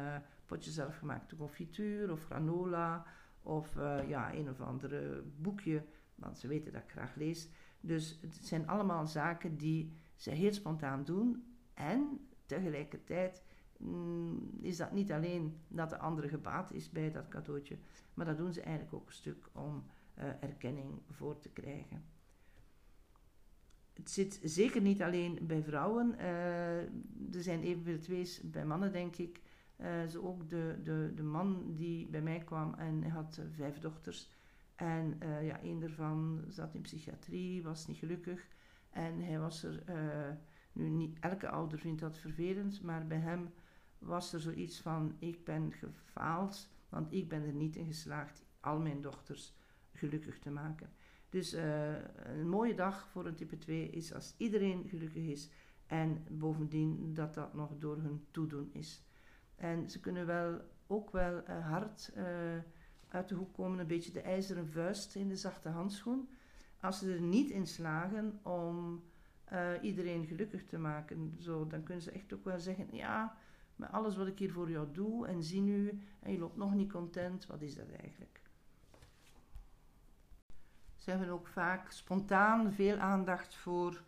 potje 0.47 0.71
zelfgemaakte 0.71 1.37
confituur 1.37 2.13
of 2.13 2.25
granola... 2.25 3.07
of 3.45 3.75
ja, 4.07 4.35
een 4.35 4.49
of 4.49 4.61
andere 4.61 5.23
boekje, 5.37 5.85
want 6.15 6.39
ze 6.39 6.49
weten 6.49 6.73
dat 6.73 6.83
ik 6.83 6.91
graag 6.91 7.15
lees. 7.15 7.49
Dus 7.81 8.19
het 8.21 8.35
zijn 8.35 8.69
allemaal 8.69 9.07
zaken 9.07 9.57
die 9.57 9.93
ze 10.15 10.31
heel 10.31 10.53
spontaan 10.53 11.05
doen 11.05 11.45
en 11.75 12.29
tegelijkertijd 12.47 13.43
mm, 13.79 14.51
is 14.61 14.77
dat 14.77 14.93
niet 14.93 15.13
alleen 15.13 15.59
dat 15.69 15.91
de 15.91 15.99
andere 15.99 16.29
gebaat 16.29 16.73
is 16.73 16.91
bij 16.91 17.11
dat 17.11 17.29
cadeautje, 17.29 17.79
maar 18.15 18.27
dat 18.27 18.37
doen 18.37 18.53
ze 18.53 18.61
eigenlijk 18.61 18.95
ook 18.95 19.07
een 19.07 19.13
stuk 19.13 19.49
om 19.53 19.85
uh, 20.19 20.25
erkenning 20.25 21.01
voor 21.11 21.39
te 21.39 21.49
krijgen. 21.49 22.05
Het 23.93 24.11
zit 24.11 24.41
zeker 24.43 24.81
niet 24.81 25.03
alleen 25.03 25.39
bij 25.43 25.63
vrouwen. 25.63 26.15
Uh, 26.19 26.77
er 27.35 27.43
zijn 27.43 27.63
evenveel 27.63 27.99
twee's 27.99 28.41
bij 28.51 28.67
mannen, 28.67 28.93
denk 28.93 29.17
ik. 29.17 29.41
Uh, 29.81 30.07
zo 30.07 30.23
ook 30.23 30.49
de, 30.49 30.81
de, 30.83 31.13
de 31.15 31.23
man 31.23 31.75
die 31.75 32.09
bij 32.09 32.23
mij 32.23 32.39
kwam 32.39 32.75
en 32.75 33.03
hij 33.03 33.11
had 33.11 33.41
vijf 33.57 33.79
dochters. 33.79 34.31
En 34.75 35.19
ja, 35.43 35.63
een 35.63 35.81
daarvan 35.81 36.45
zat 36.49 36.75
in 36.75 36.81
psychiatrie, 36.81 37.63
was 37.63 37.87
niet 37.87 37.97
gelukkig. 37.97 38.47
En 38.91 39.21
hij 39.21 39.39
was 39.39 39.63
er 39.63 39.83
nu, 40.73 40.89
niet 40.89 41.19
elke 41.21 41.49
ouder 41.49 41.79
vindt 41.79 42.01
dat 42.01 42.19
vervelend, 42.19 42.83
maar 42.83 43.07
bij 43.07 43.19
hem 43.19 43.53
was 43.99 44.33
er 44.33 44.41
zoiets 44.41 44.81
van: 44.81 45.17
ik 45.19 45.45
ben 45.45 45.73
gefaald, 45.73 46.69
want 46.89 47.13
ik 47.13 47.29
ben 47.29 47.43
er 47.43 47.53
niet 47.53 47.77
in 47.77 47.87
geslaagd 47.87 48.45
al 48.61 48.81
mijn 48.81 49.01
dochters 49.01 49.55
gelukkig 49.93 50.39
te 50.39 50.51
maken. 50.51 50.91
Dus 51.29 51.53
een 51.53 52.49
mooie 52.49 52.75
dag 52.75 53.09
voor 53.09 53.27
een 53.27 53.35
type 53.35 53.59
2 53.59 53.91
is 53.91 54.15
als 54.15 54.35
iedereen 54.37 54.89
gelukkig 54.89 55.23
is 55.23 55.51
en 55.87 56.25
bovendien 56.31 57.15
dat 57.15 57.35
dat 57.35 57.55
nog 57.55 57.79
door 57.79 57.97
hun 57.97 58.25
toedoen 58.31 58.71
is. 58.73 59.03
En 59.57 59.91
ze 59.91 60.01
kunnen 60.01 60.27
wel 60.27 60.61
ook 60.87 61.11
wel 61.11 61.43
uh, 61.49 61.69
hard 61.69 62.13
uh, 62.17 62.25
uit 63.09 63.29
de 63.29 63.35
hoek 63.35 63.55
komen, 63.55 63.79
een 63.79 63.87
beetje 63.87 64.13
de 64.13 64.21
ijzeren 64.21 64.69
vuist 64.69 65.15
in 65.15 65.29
de 65.29 65.37
zachte 65.37 65.69
handschoen. 65.69 66.29
Als 66.81 66.99
ze 66.99 67.13
er 67.13 67.21
niet 67.21 67.51
in 67.51 67.67
slagen 67.67 68.39
om 68.43 69.03
uh, 69.53 69.71
iedereen 69.81 70.27
gelukkig 70.27 70.65
te 70.65 70.79
maken. 70.79 71.37
Zo, 71.39 71.67
dan 71.67 71.83
kunnen 71.83 72.03
ze 72.03 72.11
echt 72.11 72.33
ook 72.33 72.45
wel 72.45 72.59
zeggen: 72.59 72.87
ja, 72.91 73.37
met 73.77 73.93
alles 73.93 74.17
wat 74.17 74.27
ik 74.27 74.39
hier 74.39 74.53
voor 74.53 74.71
jou 74.71 74.87
doe 74.93 75.27
en 75.27 75.43
zie 75.43 75.61
nu, 75.61 76.01
en 76.21 76.33
je 76.33 76.39
loopt 76.39 76.57
nog 76.57 76.75
niet 76.75 76.93
content, 76.93 77.47
wat 77.47 77.63
is 77.63 77.75
dat 77.75 77.91
eigenlijk? 78.01 78.41
Ze 80.97 81.11
hebben 81.11 81.29
ook 81.29 81.47
vaak 81.47 81.91
spontaan 81.91 82.73
veel 82.73 82.97
aandacht 82.97 83.55
voor 83.55 84.03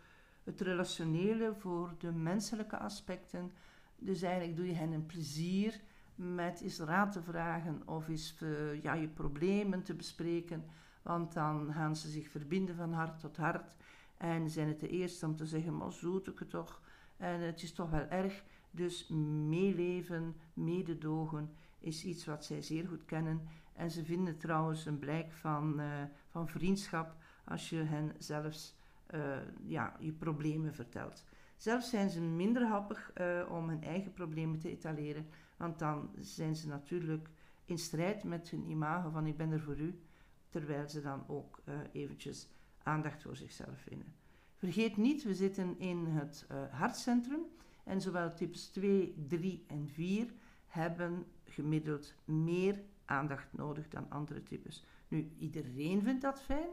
het 0.44 0.60
relationele, 0.60 1.54
voor 1.54 1.94
de 1.98 2.12
menselijke 2.12 2.76
aspecten. 2.76 3.52
Dus 3.98 4.22
eigenlijk 4.22 4.56
doe 4.56 4.66
je 4.66 4.74
hen 4.74 4.92
een 4.92 5.06
plezier 5.06 5.80
met 6.14 6.60
eens 6.60 6.78
raad 6.78 7.12
te 7.12 7.22
vragen 7.22 7.82
of 7.84 8.08
eens 8.08 8.36
uh, 8.42 8.82
ja, 8.82 8.94
je 8.94 9.08
problemen 9.08 9.82
te 9.82 9.94
bespreken. 9.94 10.64
Want 11.02 11.32
dan 11.32 11.72
gaan 11.72 11.96
ze 11.96 12.08
zich 12.08 12.28
verbinden 12.28 12.76
van 12.76 12.92
hart 12.92 13.20
tot 13.20 13.36
hart. 13.36 13.74
En 14.16 14.50
zijn 14.50 14.68
het 14.68 14.80
de 14.80 14.88
eerste 14.88 15.26
om 15.26 15.36
te 15.36 15.46
zeggen, 15.46 15.76
maar 15.76 15.92
zoet 15.92 16.26
ik 16.26 16.38
het 16.38 16.50
toch. 16.50 16.80
En 17.16 17.40
het 17.40 17.62
is 17.62 17.72
toch 17.72 17.90
wel 17.90 18.06
erg. 18.08 18.44
Dus 18.70 19.08
meeleven, 19.48 20.36
mededogen 20.52 21.50
is 21.78 22.04
iets 22.04 22.24
wat 22.24 22.44
zij 22.44 22.62
zeer 22.62 22.88
goed 22.88 23.04
kennen. 23.04 23.40
En 23.72 23.90
ze 23.90 24.04
vinden 24.04 24.38
trouwens 24.38 24.86
een 24.86 24.98
blijk 24.98 25.32
van, 25.32 25.80
uh, 25.80 25.86
van 26.28 26.48
vriendschap 26.48 27.16
als 27.44 27.70
je 27.70 27.76
hen 27.76 28.14
zelfs 28.18 28.76
uh, 29.14 29.36
ja, 29.64 29.96
je 29.98 30.12
problemen 30.12 30.74
vertelt. 30.74 31.24
Zelf 31.56 31.84
zijn 31.84 32.10
ze 32.10 32.20
minder 32.20 32.66
happig 32.66 33.10
uh, 33.20 33.50
om 33.50 33.68
hun 33.68 33.82
eigen 33.82 34.12
problemen 34.12 34.58
te 34.58 34.70
etaleren, 34.70 35.26
want 35.56 35.78
dan 35.78 36.10
zijn 36.18 36.56
ze 36.56 36.68
natuurlijk 36.68 37.28
in 37.64 37.78
strijd 37.78 38.25
met 38.25 38.50
hun 38.50 38.70
imago 38.70 39.10
van 39.10 39.26
ik 39.26 39.36
ben 39.36 39.50
er 39.50 39.60
voor 39.60 39.78
u, 39.78 40.00
terwijl 40.48 40.88
ze 40.88 41.00
dan 41.00 41.25
ook 41.26 41.62
uh, 41.64 41.75
eventjes 41.92 42.48
aandacht 42.82 43.22
voor 43.22 43.36
zichzelf 43.36 43.80
vinden. 43.80 44.14
Vergeet 44.54 44.96
niet, 44.96 45.22
we 45.22 45.34
zitten 45.34 45.78
in 45.78 46.06
het 46.06 46.46
uh, 46.52 46.56
hartcentrum 46.70 47.40
en 47.84 48.00
zowel 48.00 48.34
types 48.34 48.66
2, 48.66 49.25
3 49.28 49.64
en 49.66 49.88
4 49.88 50.32
hebben 50.66 51.26
gemiddeld 51.44 52.14
meer 52.25 52.82
aandacht 53.04 53.52
nodig 53.52 53.88
dan 53.88 54.10
andere 54.10 54.42
types. 54.42 54.84
Nu, 55.08 55.32
iedereen 55.38 56.02
vindt 56.02 56.22
dat 56.22 56.42
fijn, 56.42 56.70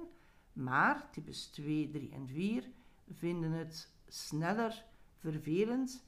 maar 0.53 1.09
types 1.11 1.45
2, 1.45 1.89
3 1.89 2.11
en 2.11 2.27
4 2.27 2.69
vinden 3.11 3.51
het 3.51 3.92
sneller 4.13 4.85
vervelend 5.17 6.03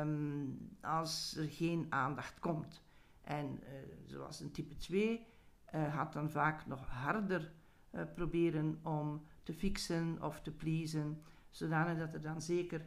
um, 0.00 0.68
als 0.80 1.36
er 1.36 1.48
geen 1.48 1.86
aandacht 1.88 2.38
komt. 2.38 2.82
En 3.22 3.60
uh, 3.62 3.68
zoals 4.04 4.40
een 4.40 4.50
type 4.50 4.76
2 4.76 5.26
uh, 5.74 5.94
gaat 5.94 6.12
dan 6.12 6.30
vaak 6.30 6.66
nog 6.66 6.86
harder 6.86 7.52
uh, 7.90 8.02
proberen 8.14 8.80
om 8.82 9.22
te 9.42 9.52
fixen 9.52 10.22
of 10.22 10.40
te 10.40 10.50
pleasen, 10.50 11.22
zodanig 11.50 11.98
dat 11.98 12.14
er 12.14 12.22
dan 12.22 12.42
zeker 12.42 12.86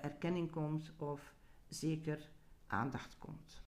erkenning 0.00 0.50
komt 0.50 0.92
of 0.96 1.34
zeker 1.68 2.30
aandacht 2.66 3.18
komt. 3.18 3.62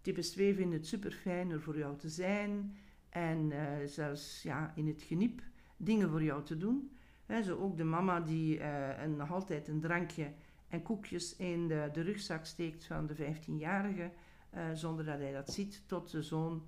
Types 0.00 0.30
2 0.30 0.54
vinden 0.54 0.78
het 0.78 0.86
super 0.86 1.12
fijn 1.12 1.50
er 1.50 1.60
voor 1.60 1.78
jou 1.78 1.96
te 1.96 2.08
zijn 2.08 2.76
en 3.08 3.52
zelfs 3.88 4.42
ja, 4.42 4.72
in 4.74 4.86
het 4.86 5.02
geniep 5.02 5.42
dingen 5.76 6.10
voor 6.10 6.22
jou 6.22 6.44
te 6.44 6.58
doen. 6.58 6.95
Zo 7.26 7.58
ook 7.58 7.76
de 7.76 7.84
mama 7.84 8.20
die 8.20 8.58
uh, 8.58 9.04
nog 9.16 9.32
altijd 9.32 9.68
een 9.68 9.80
drankje 9.80 10.32
en 10.68 10.82
koekjes 10.82 11.36
in 11.36 11.68
de, 11.68 11.88
de 11.92 12.00
rugzak 12.00 12.44
steekt 12.44 12.84
van 12.84 13.06
de 13.06 13.16
15-jarige, 13.16 14.10
uh, 14.54 14.70
eh, 14.70 14.76
zonder 14.76 15.04
dat 15.04 15.18
hij 15.18 15.32
dat 15.32 15.52
ziet, 15.52 15.82
tot 15.86 16.10
de 16.10 16.22
zoon 16.22 16.66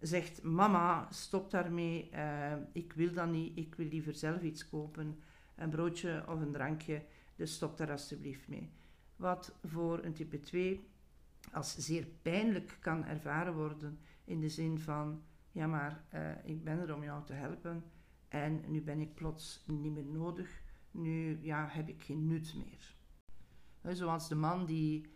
zegt: 0.00 0.42
Mama, 0.42 1.06
stop 1.10 1.50
daarmee, 1.50 2.10
uh, 2.14 2.52
ik 2.72 2.92
wil 2.92 3.12
dat 3.12 3.28
niet, 3.28 3.58
ik 3.58 3.74
wil 3.74 3.86
liever 3.86 4.14
zelf 4.14 4.42
iets 4.42 4.68
kopen, 4.68 5.18
een 5.54 5.70
broodje 5.70 6.24
of 6.28 6.40
een 6.40 6.52
drankje, 6.52 7.02
dus 7.36 7.54
stop 7.54 7.76
daar 7.76 7.90
alsjeblieft 7.90 8.48
mee. 8.48 8.70
Wat 9.16 9.54
voor 9.64 10.04
een 10.04 10.14
type 10.14 10.40
2 10.40 10.88
als 11.52 11.76
zeer 11.76 12.06
pijnlijk 12.22 12.76
kan 12.80 13.04
ervaren 13.04 13.54
worden, 13.54 13.98
in 14.24 14.40
de 14.40 14.48
zin 14.48 14.78
van: 14.78 15.22
Ja, 15.52 15.66
maar 15.66 16.04
ik 16.44 16.64
ben 16.64 16.78
er 16.78 16.94
om 16.94 17.02
jou 17.02 17.24
te 17.24 17.32
helpen 17.32 17.84
en 18.34 18.64
nu 18.66 18.82
ben 18.82 19.00
ik 19.00 19.14
plots 19.14 19.64
niet 19.66 19.92
meer 19.92 20.04
nodig. 20.04 20.62
Nu 20.90 21.38
ja, 21.42 21.68
heb 21.68 21.88
ik 21.88 22.02
geen 22.02 22.26
nut 22.26 22.54
meer. 22.54 22.96
Zoals 23.94 24.28
de 24.28 24.34
man 24.34 24.66
die 24.66 25.06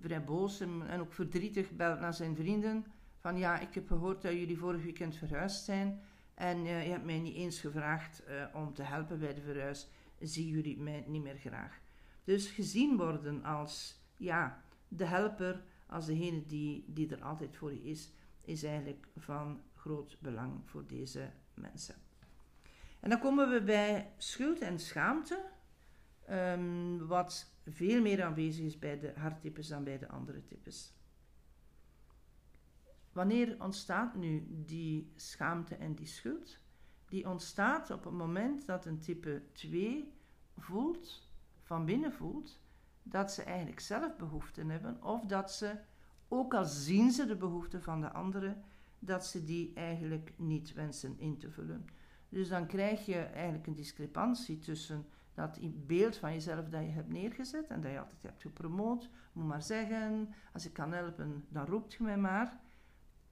vrij 0.00 0.24
boos 0.24 0.60
en 0.60 1.00
ook 1.00 1.12
verdrietig 1.12 1.70
belt 1.70 2.00
naar 2.00 2.14
zijn 2.14 2.36
vrienden. 2.36 2.84
Van 3.20 3.38
ja, 3.38 3.58
ik 3.58 3.74
heb 3.74 3.86
gehoord 3.86 4.22
dat 4.22 4.32
jullie 4.32 4.58
vorig 4.58 4.82
weekend 4.82 5.16
verhuisd 5.16 5.64
zijn. 5.64 6.00
En 6.34 6.58
uh, 6.58 6.84
je 6.84 6.90
hebt 6.90 7.04
mij 7.04 7.18
niet 7.18 7.36
eens 7.36 7.60
gevraagd 7.60 8.22
uh, 8.28 8.46
om 8.54 8.74
te 8.74 8.82
helpen 8.82 9.18
bij 9.18 9.34
de 9.34 9.40
verhuis. 9.40 9.88
Zien 10.20 10.46
jullie 10.46 10.78
mij 10.78 11.04
niet 11.06 11.22
meer 11.22 11.38
graag. 11.38 11.80
Dus 12.24 12.50
gezien 12.50 12.96
worden 12.96 13.44
als 13.44 14.00
ja, 14.16 14.62
de 14.88 15.04
helper, 15.04 15.64
als 15.86 16.06
degene 16.06 16.46
die, 16.46 16.84
die 16.86 17.14
er 17.14 17.22
altijd 17.22 17.56
voor 17.56 17.72
je 17.72 17.82
is, 17.82 18.12
is 18.40 18.62
eigenlijk 18.62 19.08
van 19.16 19.62
groot 19.74 20.16
belang 20.20 20.60
voor 20.64 20.86
deze 20.86 21.32
mensen. 21.54 22.05
En 23.06 23.12
dan 23.12 23.20
komen 23.20 23.50
we 23.50 23.62
bij 23.62 24.12
schuld 24.16 24.60
en 24.60 24.78
schaamte, 24.78 25.44
um, 26.30 27.06
wat 27.06 27.52
veel 27.66 28.00
meer 28.00 28.24
aanwezig 28.24 28.64
is 28.64 28.78
bij 28.78 28.98
de 28.98 29.12
harttypes 29.16 29.68
dan 29.68 29.84
bij 29.84 29.98
de 29.98 30.08
andere 30.08 30.44
types. 30.44 30.94
Wanneer 33.12 33.62
ontstaat 33.62 34.14
nu 34.14 34.46
die 34.48 35.12
schaamte 35.16 35.74
en 35.74 35.94
die 35.94 36.06
schuld? 36.06 36.58
Die 37.08 37.28
ontstaat 37.28 37.90
op 37.90 38.04
het 38.04 38.12
moment 38.12 38.66
dat 38.66 38.84
een 38.84 39.00
type 39.00 39.42
2 39.52 40.12
voelt, 40.56 41.30
van 41.62 41.84
binnen 41.84 42.12
voelt, 42.12 42.60
dat 43.02 43.32
ze 43.32 43.42
eigenlijk 43.42 43.80
zelf 43.80 44.16
behoeften 44.16 44.68
hebben, 44.68 45.02
of 45.02 45.24
dat 45.24 45.52
ze, 45.52 45.78
ook 46.28 46.54
al 46.54 46.64
zien 46.64 47.10
ze 47.10 47.26
de 47.26 47.36
behoeften 47.36 47.82
van 47.82 48.00
de 48.00 48.12
anderen, 48.12 48.64
dat 48.98 49.26
ze 49.26 49.44
die 49.44 49.72
eigenlijk 49.74 50.32
niet 50.36 50.72
wensen 50.72 51.18
in 51.18 51.38
te 51.38 51.50
vullen. 51.50 51.86
Dus 52.28 52.48
dan 52.48 52.66
krijg 52.66 53.06
je 53.06 53.18
eigenlijk 53.18 53.66
een 53.66 53.74
discrepantie 53.74 54.58
tussen 54.58 55.06
dat 55.34 55.58
beeld 55.86 56.16
van 56.16 56.32
jezelf 56.32 56.68
dat 56.68 56.82
je 56.82 56.88
hebt 56.88 57.08
neergezet 57.08 57.66
en 57.66 57.80
dat 57.80 57.92
je 57.92 57.98
altijd 57.98 58.22
hebt 58.22 58.42
gepromoot. 58.42 59.10
Moet 59.32 59.46
maar 59.46 59.62
zeggen, 59.62 60.34
als 60.52 60.66
ik 60.66 60.72
kan 60.72 60.92
helpen, 60.92 61.44
dan 61.48 61.66
roept 61.66 61.92
je 61.92 62.02
mij 62.02 62.18
maar. 62.18 62.60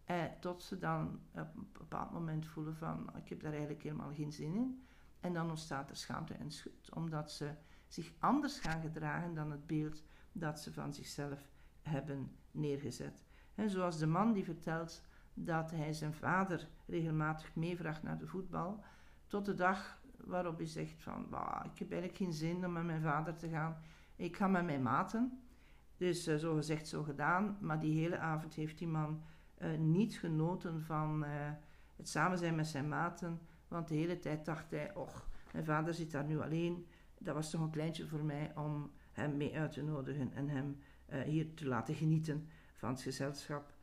Eh, 0.05 0.25
tot 0.41 0.63
ze 0.63 0.79
dan 0.79 1.21
op 1.33 1.57
een 1.57 1.69
bepaald 1.73 2.13
moment 2.13 2.47
voelen 2.47 2.77
van, 2.77 3.11
ik 3.17 3.29
heb 3.29 3.41
daar 3.41 3.53
eigenlijk 3.53 3.83
helemaal 3.83 4.13
geen 4.15 4.33
zin 4.33 4.55
in. 4.55 4.85
En 5.21 5.33
dan 5.33 5.51
ontstaat 5.51 5.91
er 5.91 5.97
schaamte 5.97 6.35
en 6.35 6.51
schuld, 6.51 6.95
omdat 6.95 7.33
ze 7.33 7.51
zich 7.87 8.13
anders 8.19 8.59
gaan 8.59 8.81
gedragen 8.81 9.35
dan 9.35 9.51
het 9.51 9.67
beeld 9.67 10.03
dat 10.33 10.61
ze 10.61 10.73
van 10.73 10.95
zichzelf 10.95 11.51
hebben 11.83 12.37
neergezet. 12.51 13.25
En 13.55 13.71
zoals 13.71 13.99
de 13.99 14.07
man 14.07 14.33
die 14.33 14.45
vertelt 14.45 15.03
dat 15.35 15.71
hij 15.71 15.93
zijn 15.93 16.15
vader 16.15 16.69
regelmatig 16.87 17.55
meevraagt 17.55 18.03
naar 18.03 18.19
de 18.19 18.27
voetbal, 18.27 18.85
tot 19.27 19.45
de 19.45 19.55
dag 19.55 20.03
waarop 20.17 20.57
hij 20.57 20.67
zegt 20.67 21.03
van, 21.03 21.23
ik 21.73 21.79
heb 21.79 21.91
eigenlijk 21.91 22.17
geen 22.17 22.33
zin 22.33 22.65
om 22.65 22.73
met 22.73 22.85
mijn 22.85 23.03
vader 23.03 23.37
te 23.37 23.49
gaan, 23.49 23.77
ik 24.17 24.37
ga 24.37 24.47
met 24.47 24.65
mijn 24.65 24.83
maten. 24.83 25.39
Dus 25.97 26.29
uh, 26.29 26.37
zo 26.37 26.55
gezegd, 26.55 26.89
zo 26.89 27.03
gedaan, 27.03 27.57
maar 27.61 27.81
die 27.81 28.01
hele 28.01 28.19
avond 28.19 28.55
heeft 28.55 28.79
die 28.79 28.87
man 28.87 29.23
uh, 29.59 29.79
niet 29.79 30.19
genoten 30.19 30.83
van 30.83 31.25
uh, 31.25 31.31
het 31.97 32.09
samen 32.09 32.39
zijn 32.39 32.55
met 32.55 32.67
zijn 32.67 32.89
maten, 32.89 33.41
want 33.69 33.89
de 33.89 33.95
hele 33.95 34.19
tijd 34.19 34.45
dacht 34.45 34.71
hij, 34.71 34.95
och, 34.95 35.29
mijn 35.53 35.65
vader 35.65 35.95
zit 35.95 36.11
daar 36.11 36.25
nu 36.25 36.41
alleen, 36.41 36.87
dat 37.19 37.35
was 37.35 37.51
toch 37.51 37.61
een 37.61 37.71
kleintje 37.71 38.07
voor 38.07 38.25
mij 38.25 38.53
om 38.57 38.91
hem 39.13 39.37
mee 39.37 39.59
uit 39.59 39.73
te 39.73 39.83
nodigen 39.83 40.33
en 40.33 40.49
hem 40.49 40.79
hier 41.25 41.55
te 41.55 41.67
laten 41.67 41.95
genieten 41.95 42.49
van 42.75 42.89
het 42.89 43.03
gezelschap 43.03 43.74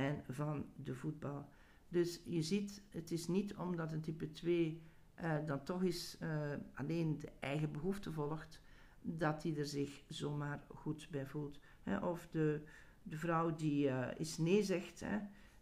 en 0.00 0.24
van 0.28 0.66
de 0.76 0.94
voetbal. 0.94 1.48
Dus 1.88 2.20
je 2.24 2.42
ziet, 2.42 2.82
het 2.90 3.10
is 3.10 3.28
niet 3.28 3.54
omdat 3.54 3.92
een 3.92 4.00
type 4.00 4.30
2 4.30 4.82
uh, 5.20 5.36
eh, 5.36 5.46
dan 5.46 5.62
toch 5.62 5.82
eens 5.82 6.16
uh, 6.22 6.28
alleen 6.74 7.18
de 7.18 7.28
eigen 7.40 7.72
behoefte 7.72 8.12
volgt, 8.12 8.60
dat 9.02 9.42
hij 9.42 9.56
er 9.56 9.66
zich 9.66 10.02
zomaar 10.08 10.62
goed 10.68 11.08
bij 11.10 11.26
voelt. 11.26 11.58
Of 12.02 12.28
de, 12.30 12.62
de 13.02 13.16
vrouw 13.16 13.54
die 13.54 13.86
uh, 13.86 14.06
eens 14.18 14.38
nee 14.38 14.62
zegt, 14.62 15.04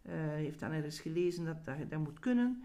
heeft 0.01 0.59
dan 0.59 0.71
ergens 0.71 0.99
gelezen 0.99 1.45
dat 1.45 1.65
dat, 1.65 1.89
dat 1.89 1.99
moet 1.99 2.19
kunnen, 2.19 2.63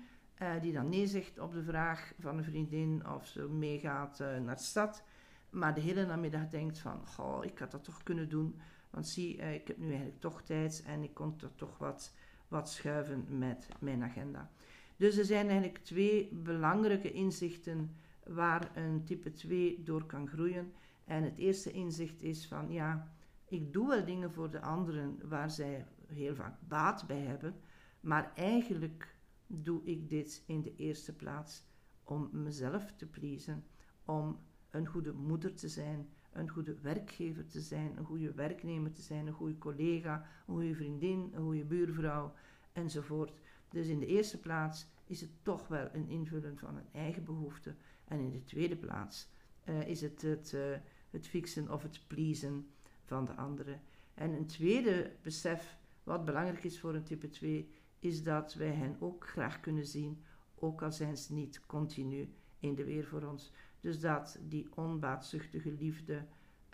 die 0.60 0.72
dan 0.72 0.88
nee 0.88 1.06
zegt 1.06 1.38
op 1.38 1.52
de 1.52 1.62
vraag 1.62 2.12
van 2.18 2.38
een 2.38 2.44
vriendin 2.44 3.08
of 3.08 3.26
ze 3.26 3.48
meegaat 3.48 4.18
naar 4.18 4.56
de 4.56 4.62
stad, 4.62 5.04
maar 5.50 5.74
de 5.74 5.80
hele 5.80 6.06
namiddag 6.06 6.48
denkt 6.48 6.78
van, 6.78 7.06
goh, 7.06 7.44
ik 7.44 7.58
had 7.58 7.70
dat 7.70 7.84
toch 7.84 8.02
kunnen 8.02 8.28
doen, 8.28 8.60
want 8.94 9.08
zie, 9.08 9.38
uh, 9.38 9.54
ik 9.54 9.66
heb 9.66 9.78
nu 9.78 9.88
eigenlijk 9.88 10.20
toch 10.20 10.42
tijd 10.42 10.82
en 10.86 11.02
ik 11.02 11.14
kon 11.14 11.34
er 11.40 11.54
toch 11.54 11.78
wat, 11.78 12.14
wat 12.48 12.70
schuiven 12.70 13.38
met 13.38 13.68
mijn 13.78 14.02
agenda. 14.02 14.50
Dus 14.96 15.16
er 15.16 15.24
zijn 15.24 15.48
eigenlijk 15.48 15.78
twee 15.78 16.28
belangrijke 16.32 17.12
inzichten 17.12 17.96
waar 18.26 18.76
een 18.76 19.04
type 19.04 19.32
2 19.32 19.82
door 19.82 20.06
kan 20.06 20.28
groeien. 20.28 20.72
En 21.04 21.22
het 21.22 21.38
eerste 21.38 21.72
inzicht 21.72 22.22
is 22.22 22.46
van 22.46 22.72
ja, 22.72 23.12
ik 23.48 23.72
doe 23.72 23.88
wel 23.88 24.04
dingen 24.04 24.32
voor 24.32 24.50
de 24.50 24.60
anderen 24.60 25.28
waar 25.28 25.50
zij 25.50 25.86
heel 26.06 26.34
vaak 26.34 26.56
baat 26.68 27.06
bij 27.06 27.20
hebben, 27.20 27.54
maar 28.00 28.32
eigenlijk 28.34 29.16
doe 29.46 29.84
ik 29.84 30.08
dit 30.08 30.42
in 30.46 30.62
de 30.62 30.74
eerste 30.76 31.12
plaats 31.12 31.64
om 32.04 32.28
mezelf 32.32 32.92
te 32.92 33.06
pleasen, 33.06 33.64
om 34.04 34.38
een 34.74 34.86
goede 34.86 35.12
moeder 35.12 35.54
te 35.54 35.68
zijn, 35.68 36.08
een 36.32 36.48
goede 36.48 36.76
werkgever 36.80 37.46
te 37.46 37.60
zijn, 37.60 37.96
een 37.96 38.04
goede 38.04 38.32
werknemer 38.32 38.92
te 38.92 39.02
zijn, 39.02 39.26
een 39.26 39.32
goede 39.32 39.58
collega, 39.58 40.26
een 40.46 40.54
goede 40.54 40.74
vriendin, 40.74 41.30
een 41.34 41.42
goede 41.42 41.64
buurvrouw 41.64 42.34
enzovoort. 42.72 43.32
Dus 43.68 43.86
in 43.86 43.98
de 43.98 44.06
eerste 44.06 44.40
plaats 44.40 44.86
is 45.06 45.20
het 45.20 45.30
toch 45.42 45.68
wel 45.68 45.88
een 45.92 46.08
invullen 46.08 46.58
van 46.58 46.76
een 46.76 46.88
eigen 46.92 47.24
behoefte. 47.24 47.74
En 48.04 48.18
in 48.20 48.30
de 48.30 48.44
tweede 48.44 48.76
plaats 48.76 49.28
uh, 49.68 49.88
is 49.88 50.00
het 50.00 50.22
het, 50.22 50.52
uh, 50.54 50.76
het 51.10 51.26
fixen 51.26 51.72
of 51.72 51.82
het 51.82 52.00
pleasen 52.06 52.66
van 53.04 53.24
de 53.24 53.34
anderen. 53.34 53.80
En 54.14 54.30
een 54.30 54.46
tweede 54.46 55.12
besef 55.22 55.76
wat 56.02 56.24
belangrijk 56.24 56.64
is 56.64 56.80
voor 56.80 56.94
een 56.94 57.04
type 57.04 57.28
2 57.28 57.70
is 57.98 58.22
dat 58.22 58.54
wij 58.54 58.72
hen 58.72 58.96
ook 59.00 59.28
graag 59.28 59.60
kunnen 59.60 59.86
zien, 59.86 60.22
ook 60.54 60.82
al 60.82 60.92
zijn 60.92 61.16
ze 61.16 61.32
niet 61.32 61.66
continu 61.66 62.28
in 62.58 62.74
de 62.74 62.84
weer 62.84 63.04
voor 63.04 63.22
ons. 63.22 63.52
Dus 63.84 64.00
dat 64.00 64.38
die 64.42 64.68
onbaatzuchtige 64.74 65.72
liefde 65.72 66.24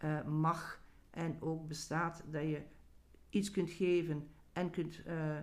uh, 0.04 0.24
mag 0.24 0.82
en 1.10 1.42
ook 1.42 1.68
bestaat. 1.68 2.24
Dat 2.30 2.42
je 2.42 2.62
iets 3.30 3.50
kunt 3.50 3.70
geven 3.70 4.28
en 4.52 4.70
kunt 4.70 5.02
uh, 5.06 5.38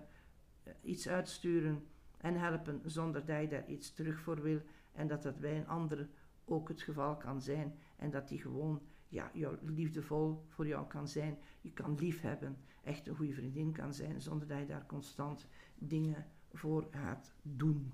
iets 0.82 1.08
uitsturen 1.08 1.88
en 2.18 2.40
helpen 2.40 2.82
zonder 2.86 3.26
dat 3.26 3.42
je 3.42 3.48
daar 3.48 3.68
iets 3.68 3.94
terug 3.94 4.20
voor 4.20 4.42
wil. 4.42 4.62
En 4.92 5.08
dat 5.08 5.24
dat 5.24 5.40
bij 5.40 5.58
een 5.58 5.68
ander 5.68 6.10
ook 6.46 6.68
het 6.68 6.82
geval 6.82 7.18
kan 7.18 7.42
zijn. 7.42 7.76
En 7.96 8.10
dat 8.10 8.28
die 8.28 8.40
gewoon 8.40 8.82
ja, 9.08 9.32
liefdevol 9.62 10.46
voor 10.48 10.68
jou 10.68 10.88
kan 10.88 11.08
zijn. 11.08 11.38
Je 11.62 11.72
kan 11.72 11.96
lief 11.96 12.22
hebben, 12.22 12.58
echt 12.84 13.08
een 13.08 13.16
goede 13.16 13.34
vriendin 13.34 13.72
kan 13.72 13.94
zijn, 13.94 14.22
zonder 14.22 14.48
dat 14.48 14.60
je 14.60 14.66
daar 14.66 14.86
constant 14.86 15.48
dingen 15.76 16.26
voor 16.54 16.88
gaat 16.92 17.34
doen. 17.42 17.94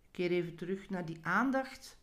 keer 0.11 0.31
even 0.31 0.55
terug 0.55 0.89
naar 0.89 1.05
die 1.05 1.19
aandacht. 1.21 1.99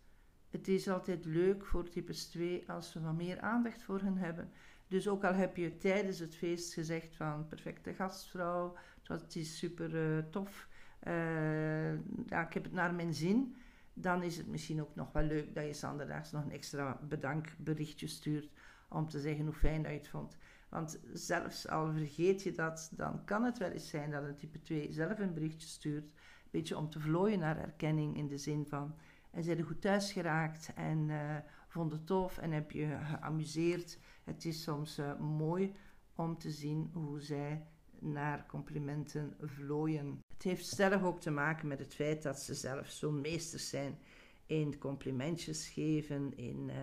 Het 0.50 0.68
is 0.68 0.88
altijd 0.88 1.24
leuk 1.24 1.64
voor 1.64 1.88
types 1.88 2.26
2 2.26 2.70
als 2.70 2.94
we 2.94 3.00
wat 3.00 3.14
meer 3.14 3.40
aandacht 3.40 3.82
voor 3.82 4.00
hen 4.00 4.16
hebben. 4.16 4.50
Dus 4.88 5.08
ook 5.08 5.24
al 5.24 5.34
heb 5.34 5.56
je 5.56 5.76
tijdens 5.76 6.18
het 6.18 6.36
feest 6.36 6.72
gezegd 6.72 7.16
van 7.16 7.46
perfecte 7.46 7.94
gastvrouw, 7.94 8.76
het 9.02 9.36
is 9.36 9.58
super 9.58 10.16
uh, 10.16 10.24
tof, 10.30 10.68
uh, 11.02 11.92
ja, 12.26 12.46
ik 12.46 12.52
heb 12.52 12.64
het 12.64 12.72
naar 12.72 12.94
mijn 12.94 13.14
zin, 13.14 13.56
dan 13.94 14.22
is 14.22 14.36
het 14.36 14.46
misschien 14.46 14.80
ook 14.80 14.94
nog 14.94 15.12
wel 15.12 15.22
leuk 15.22 15.54
dat 15.54 15.66
je 15.66 15.72
zonderdaags 15.72 16.30
nog 16.30 16.44
een 16.44 16.50
extra 16.50 17.00
bedankberichtje 17.08 18.06
stuurt 18.06 18.50
om 18.88 19.08
te 19.08 19.20
zeggen 19.20 19.44
hoe 19.44 19.54
fijn 19.54 19.82
dat 19.82 19.92
je 19.92 19.98
het 19.98 20.08
vond. 20.08 20.36
Want 20.68 21.00
zelfs 21.12 21.68
al 21.68 21.92
vergeet 21.92 22.42
je 22.42 22.52
dat, 22.52 22.90
dan 22.92 23.24
kan 23.24 23.44
het 23.44 23.58
wel 23.58 23.70
eens 23.70 23.88
zijn 23.88 24.10
dat 24.10 24.22
een 24.22 24.36
type 24.36 24.60
2 24.60 24.92
zelf 24.92 25.18
een 25.18 25.34
berichtje 25.34 25.68
stuurt, 25.68 26.10
beetje 26.50 26.76
om 26.76 26.90
te 26.90 27.00
vlooien 27.00 27.38
naar 27.38 27.58
erkenning 27.58 28.16
in 28.16 28.26
de 28.26 28.38
zin 28.38 28.66
van 28.66 28.94
en 29.30 29.44
zijn 29.44 29.62
goed 29.62 29.80
thuis 29.80 30.12
geraakt 30.12 30.72
en 30.74 31.08
uh, 31.08 31.36
vond 31.68 31.92
het 31.92 32.06
tof 32.06 32.38
en 32.38 32.52
heb 32.52 32.70
je 32.70 32.98
geamuseerd. 33.02 33.98
Het 34.24 34.44
is 34.44 34.62
soms 34.62 34.98
uh, 34.98 35.18
mooi 35.18 35.74
om 36.14 36.38
te 36.38 36.50
zien 36.50 36.90
hoe 36.92 37.20
zij 37.20 37.66
naar 37.98 38.46
complimenten 38.46 39.36
vlooien. 39.40 40.18
Het 40.34 40.42
heeft 40.42 40.66
stellig 40.66 41.02
ook 41.02 41.20
te 41.20 41.30
maken 41.30 41.68
met 41.68 41.78
het 41.78 41.94
feit 41.94 42.22
dat 42.22 42.40
ze 42.40 42.54
zelf 42.54 42.88
zo'n 42.88 43.20
meesters 43.20 43.68
zijn 43.68 43.98
in 44.46 44.78
complimentjes 44.78 45.68
geven, 45.68 46.36
in 46.36 46.68
uh, 46.68 46.74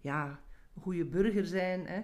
ja, 0.00 0.40
goede 0.80 1.04
burger 1.04 1.46
zijn. 1.46 1.86
Hè. 1.86 2.02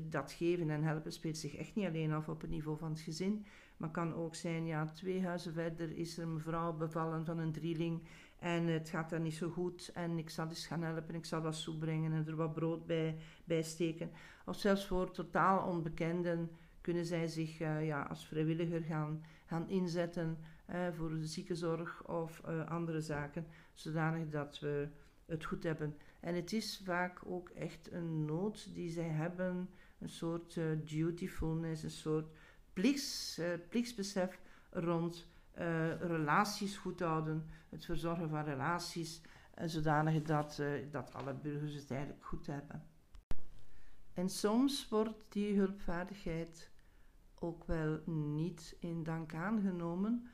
dat 0.00 0.32
geven 0.32 0.70
en 0.70 0.82
helpen 0.82 1.12
speelt 1.12 1.36
zich 1.36 1.54
echt 1.54 1.74
niet 1.74 1.86
alleen 1.86 2.12
af 2.12 2.28
op 2.28 2.40
het 2.40 2.50
niveau 2.50 2.78
van 2.78 2.90
het 2.90 3.00
gezin, 3.00 3.46
maar 3.76 3.90
kan 3.90 4.14
ook 4.14 4.34
zijn, 4.34 4.66
ja, 4.66 4.84
twee 4.84 5.24
huizen 5.24 5.52
verder 5.52 5.96
is 5.96 6.18
er 6.18 6.22
een 6.22 6.32
mevrouw 6.32 6.72
bevallen 6.72 7.24
van 7.24 7.38
een 7.38 7.52
drieling 7.52 8.02
en 8.38 8.66
het 8.66 8.88
gaat 8.88 9.10
dan 9.10 9.22
niet 9.22 9.34
zo 9.34 9.48
goed 9.48 9.90
en 9.94 10.18
ik 10.18 10.30
zal 10.30 10.48
eens 10.48 10.66
gaan 10.66 10.82
helpen, 10.82 11.14
ik 11.14 11.24
zal 11.24 11.40
wat 11.40 11.54
soep 11.54 11.78
brengen 11.78 12.12
en 12.12 12.26
er 12.26 12.36
wat 12.36 12.52
brood 12.52 12.86
bij, 12.86 13.16
bij 13.44 13.62
steken. 13.62 14.10
Of 14.46 14.56
zelfs 14.56 14.86
voor 14.86 15.10
totaal 15.10 15.68
onbekenden 15.68 16.50
kunnen 16.80 17.06
zij 17.06 17.26
zich 17.26 17.60
uh, 17.60 17.86
ja, 17.86 18.02
als 18.02 18.26
vrijwilliger 18.26 18.82
gaan, 18.82 19.24
gaan 19.46 19.68
inzetten 19.68 20.38
uh, 20.70 20.88
voor 20.92 21.08
de 21.08 21.26
ziekenzorg 21.26 22.04
of 22.04 22.42
uh, 22.48 22.66
andere 22.66 23.00
zaken, 23.00 23.46
zodanig 23.72 24.28
dat 24.28 24.58
we 24.58 24.88
het 25.26 25.44
goed 25.44 25.62
hebben. 25.62 25.96
En 26.20 26.34
het 26.34 26.52
is 26.52 26.80
vaak 26.84 27.20
ook 27.24 27.48
echt 27.48 27.92
een 27.92 28.24
nood 28.24 28.74
die 28.74 28.90
zij 28.90 29.08
hebben, 29.08 29.68
een 29.98 30.08
soort 30.08 30.60
dutifulness, 30.84 31.82
een 31.82 31.90
soort 31.90 32.28
plichts, 32.76 33.40
plichtsbesef 33.68 34.40
rond 34.70 35.26
uh, 35.58 36.00
relaties 36.00 36.76
goed 36.76 37.00
houden, 37.00 37.46
het 37.68 37.84
verzorgen 37.84 38.28
van 38.28 38.44
relaties, 38.44 39.20
zodanig 39.64 40.22
dat, 40.22 40.58
uh, 40.60 40.68
dat 40.90 41.14
alle 41.14 41.34
burgers 41.34 41.74
het 41.74 41.90
eigenlijk 41.90 42.24
goed 42.24 42.46
hebben. 42.46 42.84
En 44.14 44.28
soms 44.28 44.88
wordt 44.88 45.24
die 45.28 45.56
hulpvaardigheid 45.56 46.70
ook 47.38 47.64
wel 47.64 48.00
niet 48.06 48.76
in 48.78 49.02
dank 49.02 49.34
aangenomen 49.34 50.28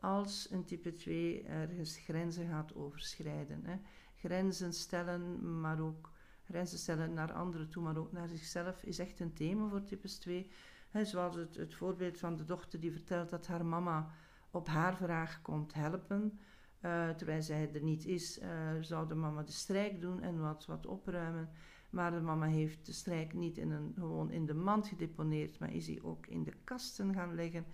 als 0.00 0.48
een 0.50 0.64
type 0.64 0.94
2 0.94 1.42
ergens 1.42 1.96
grenzen 1.96 2.48
gaat 2.48 2.74
overschrijden. 2.74 3.64
Hè. 3.64 3.76
Grenzen 4.16 4.72
stellen, 4.72 5.60
maar 5.60 5.80
ook 5.80 6.10
grenzen 6.44 6.78
stellen 6.78 7.12
naar 7.12 7.32
anderen 7.32 7.68
toe, 7.68 7.82
maar 7.82 7.96
ook 7.96 8.12
naar 8.12 8.28
zichzelf, 8.28 8.82
is 8.82 8.98
echt 8.98 9.20
een 9.20 9.32
thema 9.32 9.68
voor 9.68 9.84
types 9.84 10.18
2. 10.18 10.50
Zoals 10.92 11.34
het, 11.34 11.56
het 11.56 11.74
voorbeeld 11.74 12.18
van 12.18 12.36
de 12.36 12.44
dochter 12.44 12.80
die 12.80 12.92
vertelt 12.92 13.30
dat 13.30 13.46
haar 13.46 13.66
mama 13.66 14.10
op 14.50 14.66
haar 14.66 14.96
vraag 14.96 15.42
komt 15.42 15.74
helpen. 15.74 16.38
Uh, 16.82 17.08
terwijl 17.10 17.42
zij 17.42 17.70
er 17.74 17.82
niet 17.82 18.06
is, 18.06 18.38
uh, 18.38 18.48
zou 18.80 19.08
de 19.08 19.14
mama 19.14 19.42
de 19.42 19.52
strijk 19.52 20.00
doen 20.00 20.22
en 20.22 20.40
wat, 20.40 20.66
wat 20.66 20.86
opruimen. 20.86 21.48
Maar 21.90 22.10
de 22.10 22.20
mama 22.20 22.46
heeft 22.46 22.86
de 22.86 22.92
strijk 22.92 23.34
niet 23.34 23.58
in 23.58 23.70
een, 23.70 23.92
gewoon 23.94 24.30
in 24.30 24.46
de 24.46 24.54
mand 24.54 24.86
gedeponeerd, 24.86 25.58
maar 25.58 25.72
is 25.72 25.84
die 25.84 26.04
ook 26.04 26.26
in 26.26 26.44
de 26.44 26.52
kasten 26.64 27.14
gaan 27.14 27.34
leggen. 27.34 27.66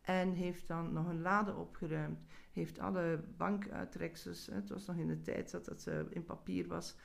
En 0.00 0.32
heeft 0.32 0.68
dan 0.68 0.92
nog 0.92 1.08
een 1.08 1.22
lade 1.22 1.54
opgeruimd. 1.54 2.20
Heeft 2.52 2.78
alle 2.78 3.24
bankuittreksels, 3.36 4.46
het 4.46 4.68
was 4.68 4.86
nog 4.86 4.96
in 4.96 5.06
de 5.06 5.20
tijd 5.20 5.50
dat 5.50 5.66
het 5.66 5.86
uh, 5.86 6.00
in 6.08 6.24
papier 6.24 6.68
was, 6.68 6.96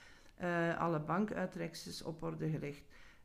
alle 0.77 0.99
bankuittreksels 0.99 2.01
op 2.01 2.23
orde 2.23 2.49
gelegd. 2.49 2.84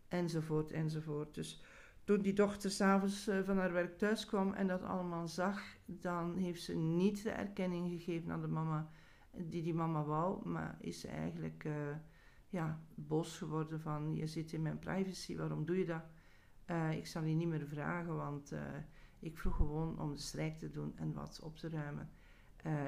Enzovoort, 0.08 0.70
enzovoort. 0.70 1.34
Dus 1.34 1.62
toen 2.04 2.20
die 2.20 2.32
dochter 2.32 2.70
s'avonds 2.70 3.28
uh, 3.28 3.42
van 3.42 3.58
haar 3.58 3.72
werk 3.72 3.98
thuis 3.98 4.24
kwam 4.24 4.52
en 4.52 4.66
dat 4.66 4.82
allemaal 4.82 5.28
zag, 5.28 5.62
dan 5.86 6.36
heeft 6.36 6.62
ze 6.62 6.74
niet 6.74 7.22
de 7.22 7.30
erkenning 7.30 7.88
gegeven 7.88 8.30
aan 8.30 8.40
de 8.40 8.48
mama 8.48 8.90
die 9.36 9.62
die 9.62 9.74
mama 9.74 10.04
wou, 10.04 10.48
maar 10.48 10.76
is 10.80 11.04
eigenlijk 11.04 11.64
uh, 11.64 11.72
ja, 12.48 12.80
boos 12.94 13.38
geworden 13.38 13.80
van 13.80 14.14
je 14.14 14.26
zit 14.26 14.52
in 14.52 14.62
mijn 14.62 14.78
privacy, 14.78 15.36
waarom 15.36 15.64
doe 15.64 15.78
je 15.78 15.84
dat? 15.84 16.02
Uh, 16.66 16.92
ik 16.92 17.06
zal 17.06 17.22
je 17.22 17.34
niet 17.34 17.48
meer 17.48 17.66
vragen, 17.66 18.16
want 18.16 18.54
ik 19.18 19.38
vroeg 19.38 19.56
gewoon 19.56 20.00
om 20.00 20.12
de 20.12 20.20
strijk 20.20 20.58
te 20.58 20.70
doen 20.70 20.92
en 20.96 21.12
wat 21.12 21.40
op 21.42 21.56
te 21.56 21.68
ruimen 21.68 22.10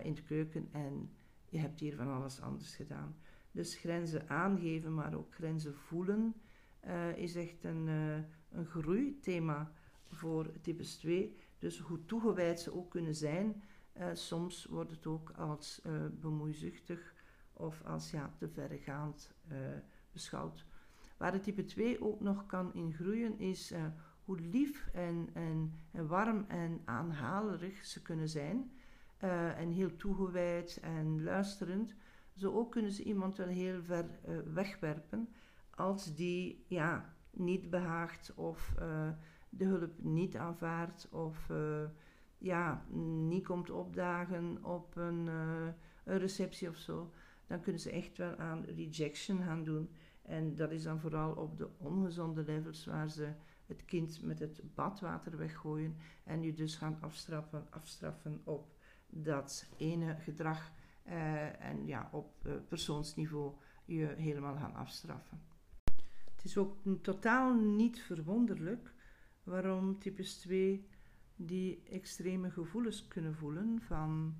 in 0.02 0.14
de 0.14 0.22
keuken 0.22 0.68
en 0.72 1.10
je 1.48 1.58
hebt 1.58 1.80
hier 1.80 1.96
van 1.96 2.12
alles 2.12 2.40
anders 2.40 2.76
gedaan. 2.76 3.16
Dus 3.50 3.74
grenzen 3.74 4.28
aangeven, 4.28 4.94
maar 4.94 5.14
ook 5.14 5.34
grenzen 5.34 5.74
voelen 5.74 6.34
is 7.16 7.34
echt 7.36 7.64
een 7.64 7.88
een 8.54 8.66
groeithema 8.66 9.72
voor 10.08 10.60
types 10.60 10.96
2. 10.96 11.36
Dus 11.58 11.78
hoe 11.78 12.04
toegewijd 12.04 12.60
ze 12.60 12.74
ook 12.74 12.90
kunnen 12.90 13.14
zijn, 13.14 13.62
uh, 13.98 14.06
soms 14.12 14.64
wordt 14.64 14.90
het 14.90 15.06
ook 15.06 15.30
als 15.30 15.80
uh, 15.86 15.92
bemoeizuchtig 16.20 17.14
of 17.52 17.82
als 17.84 18.10
ja, 18.10 18.34
te 18.38 18.48
verregaand 18.48 19.34
uh, 19.52 19.58
beschouwd. 20.12 20.66
Waar 21.16 21.32
de 21.32 21.40
type 21.40 21.64
2 21.64 22.02
ook 22.02 22.20
nog 22.20 22.46
kan 22.46 22.74
in 22.74 22.92
groeien 22.92 23.38
is 23.38 23.72
hoe 24.24 24.40
lief 24.40 24.88
en, 24.92 25.28
en, 25.32 25.72
en, 25.90 26.06
warm 26.06 26.44
en 26.48 26.80
aanhalerig 26.84 27.84
ze 27.84 28.02
kunnen 28.02 28.28
zijn. 28.28 28.70
en 29.56 29.70
heel 29.70 29.96
toegewijd 29.96 30.78
en 30.82 31.22
luisterend. 31.22 31.94
Zo 32.34 32.52
ook 32.52 32.70
kunnen 32.70 32.92
ze 32.92 33.02
iemand 33.02 33.36
wel 33.36 33.46
heel 33.46 33.82
ver 33.82 34.06
wegwerpen 34.54 35.28
als 35.74 36.14
die 36.14 36.64
ja, 36.68 37.14
niet 37.30 37.70
behaagt 37.70 38.34
of 38.34 38.74
uh, 38.80 39.08
de 39.48 39.64
hulp 39.64 40.02
niet 40.02 40.36
aanvaardt 40.36 41.08
of 41.10 41.48
uh, 41.50 41.84
ja, 42.38 42.84
niet 43.28 43.46
komt 43.46 43.70
opdagen 43.70 44.64
op 44.64 44.96
een, 44.96 45.26
uh, 45.26 45.66
een, 46.04 46.18
receptie 46.18 46.68
of 46.68 46.76
zo, 46.76 47.12
dan 47.46 47.60
kunnen 47.60 47.80
ze 47.80 47.90
echt 47.90 48.18
wel 48.18 48.36
aan 48.36 48.64
rejection 48.64 49.42
gaan 49.42 49.64
doen. 49.64 49.90
En 50.22 50.56
dat 50.56 50.70
is 50.70 50.82
dan 50.82 51.00
vooral 51.00 51.32
op 51.32 51.58
de 51.58 51.68
ongezonde 51.78 52.44
levels 52.44 52.86
waar 52.86 53.10
ze 53.10 53.32
het 53.66 53.84
kind 53.84 54.22
met 54.22 54.38
het 54.38 54.60
badwater 54.74 55.36
weggooien 55.36 55.96
en 56.24 56.42
je 56.42 56.54
dus 56.54 56.76
gaan 56.76 56.98
afstraffen, 57.00 57.66
afstraffen 57.70 58.40
op 58.44 58.74
dat 59.06 59.66
ene 59.76 60.16
gedrag 60.18 60.72
en 61.58 61.86
ja, 61.86 62.08
op 62.12 62.48
persoonsniveau 62.68 63.52
je 63.84 64.14
helemaal 64.16 64.56
gaan 64.56 64.74
afstraffen. 64.74 65.53
Het 66.44 66.52
is 66.52 66.58
ook 66.58 66.76
totaal 67.02 67.54
niet 67.54 68.00
verwonderlijk 68.00 68.92
waarom 69.42 69.98
types 69.98 70.34
2 70.36 70.88
die 71.36 71.82
extreme 71.90 72.50
gevoelens 72.50 73.08
kunnen 73.08 73.34
voelen 73.34 73.80
van 73.80 74.34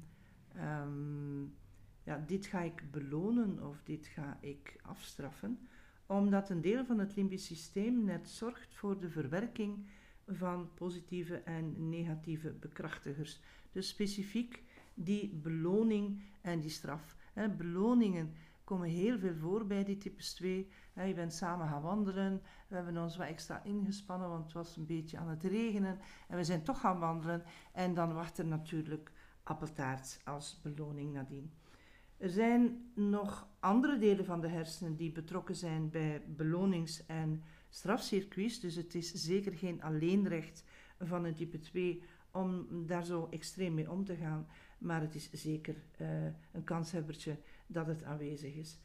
um, 0.56 1.54
ja, 2.02 2.24
dit 2.26 2.46
ga 2.46 2.60
ik 2.60 2.90
belonen 2.90 3.68
of 3.68 3.82
dit 3.84 4.06
ga 4.06 4.38
ik 4.40 4.76
afstraffen, 4.82 5.58
omdat 6.06 6.50
een 6.50 6.60
deel 6.60 6.84
van 6.84 6.98
het 6.98 7.16
limbisch 7.16 7.46
systeem 7.46 8.04
net 8.04 8.28
zorgt 8.28 8.74
voor 8.74 9.00
de 9.00 9.10
verwerking 9.10 9.86
van 10.26 10.74
positieve 10.74 11.36
en 11.36 11.88
negatieve 11.88 12.50
bekrachtigers. 12.50 13.40
Dus 13.72 13.88
specifiek 13.88 14.62
die 14.94 15.28
beloning 15.28 16.22
en 16.40 16.60
die 16.60 16.70
straf. 16.70 17.16
beloningen 17.56 18.32
komen 18.64 18.88
heel 18.88 19.18
veel 19.18 19.34
voor 19.34 19.66
bij 19.66 19.84
die 19.84 19.96
types 19.96 20.34
2. 20.34 20.68
je 21.06 21.14
bent 21.14 21.34
samen 21.34 21.68
gaan 21.68 21.82
wandelen. 21.82 22.42
We 22.68 22.74
hebben 22.74 22.98
ons 22.98 23.16
wat 23.16 23.26
extra 23.26 23.62
ingespannen, 23.64 24.28
want 24.28 24.44
het 24.44 24.52
was 24.52 24.76
een 24.76 24.86
beetje 24.86 25.18
aan 25.18 25.28
het 25.28 25.42
regenen. 25.42 25.98
En 26.28 26.36
we 26.36 26.44
zijn 26.44 26.62
toch 26.62 26.80
gaan 26.80 26.98
wandelen. 26.98 27.42
En 27.72 27.94
dan 27.94 28.14
wacht 28.14 28.38
er 28.38 28.46
natuurlijk 28.46 29.12
appeltaart 29.42 30.20
als 30.24 30.60
beloning 30.62 31.12
nadien. 31.12 31.52
Er 32.16 32.30
zijn 32.30 32.90
nog 32.94 33.48
andere 33.60 33.98
delen 33.98 34.24
van 34.24 34.40
de 34.40 34.48
hersenen 34.48 34.96
die 34.96 35.12
betrokken 35.12 35.56
zijn 35.56 35.90
bij 35.90 36.22
belonings- 36.26 37.06
en 37.06 37.42
strafcircuits. 37.68 38.60
Dus 38.60 38.74
het 38.74 38.94
is 38.94 39.12
zeker 39.12 39.52
geen 39.52 39.82
alleenrecht 39.82 40.64
van 40.98 41.24
een 41.24 41.34
type 41.34 41.58
2 41.58 42.02
om 42.30 42.66
daar 42.86 43.04
zo 43.04 43.28
extreem 43.30 43.74
mee 43.74 43.90
om 43.90 44.04
te 44.04 44.16
gaan. 44.16 44.46
Maar 44.78 45.00
het 45.00 45.14
is 45.14 45.30
zeker 45.30 45.74
uh, 46.00 46.24
een 46.52 46.64
kanshebbertje 46.64 47.38
dat 47.66 47.86
het 47.86 48.02
aanwezig 48.02 48.54
is. 48.54 48.78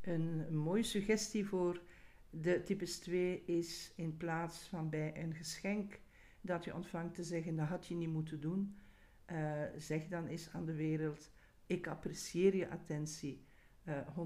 Een 0.00 0.56
mooie 0.56 0.82
suggestie 0.82 1.46
voor 1.46 1.82
de 2.30 2.62
types 2.62 2.98
2 2.98 3.44
is 3.44 3.92
in 3.96 4.16
plaats 4.16 4.68
van 4.68 4.90
bij 4.90 5.22
een 5.22 5.34
geschenk 5.34 6.00
dat 6.40 6.64
je 6.64 6.74
ontvangt 6.74 7.14
te 7.14 7.24
zeggen 7.24 7.56
dat 7.56 7.66
had 7.66 7.86
je 7.86 7.94
niet 7.94 8.12
moeten 8.12 8.40
doen, 8.40 8.78
uh, 9.26 9.62
zeg 9.76 10.08
dan 10.08 10.26
eens 10.26 10.52
aan 10.52 10.64
de 10.64 10.74
wereld: 10.74 11.30
ik 11.66 11.86
apprecieer 11.86 12.56
je 12.56 12.70
attentie 12.70 13.44
uh, 13.84 13.98
eh, 13.98 14.18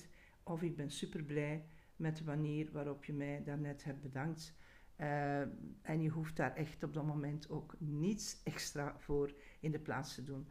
100% 0.00 0.06
of 0.42 0.62
ik 0.62 0.76
ben 0.76 0.90
super 0.90 1.22
blij 1.22 1.64
met 1.96 2.16
de 2.16 2.24
manier 2.24 2.72
waarop 2.72 3.04
je 3.04 3.12
mij 3.12 3.42
daarnet 3.44 3.84
hebt 3.84 4.02
bedankt. 4.02 4.54
Uh, 5.00 5.40
en 5.82 6.02
je 6.02 6.08
hoeft 6.08 6.36
daar 6.36 6.54
echt 6.54 6.82
op 6.82 6.94
dat 6.94 7.04
moment 7.04 7.50
ook 7.50 7.74
niets 7.78 8.42
extra 8.44 8.94
voor 8.98 9.34
in 9.60 9.70
de 9.70 9.78
plaats 9.78 10.14
te 10.14 10.24
doen. 10.24 10.48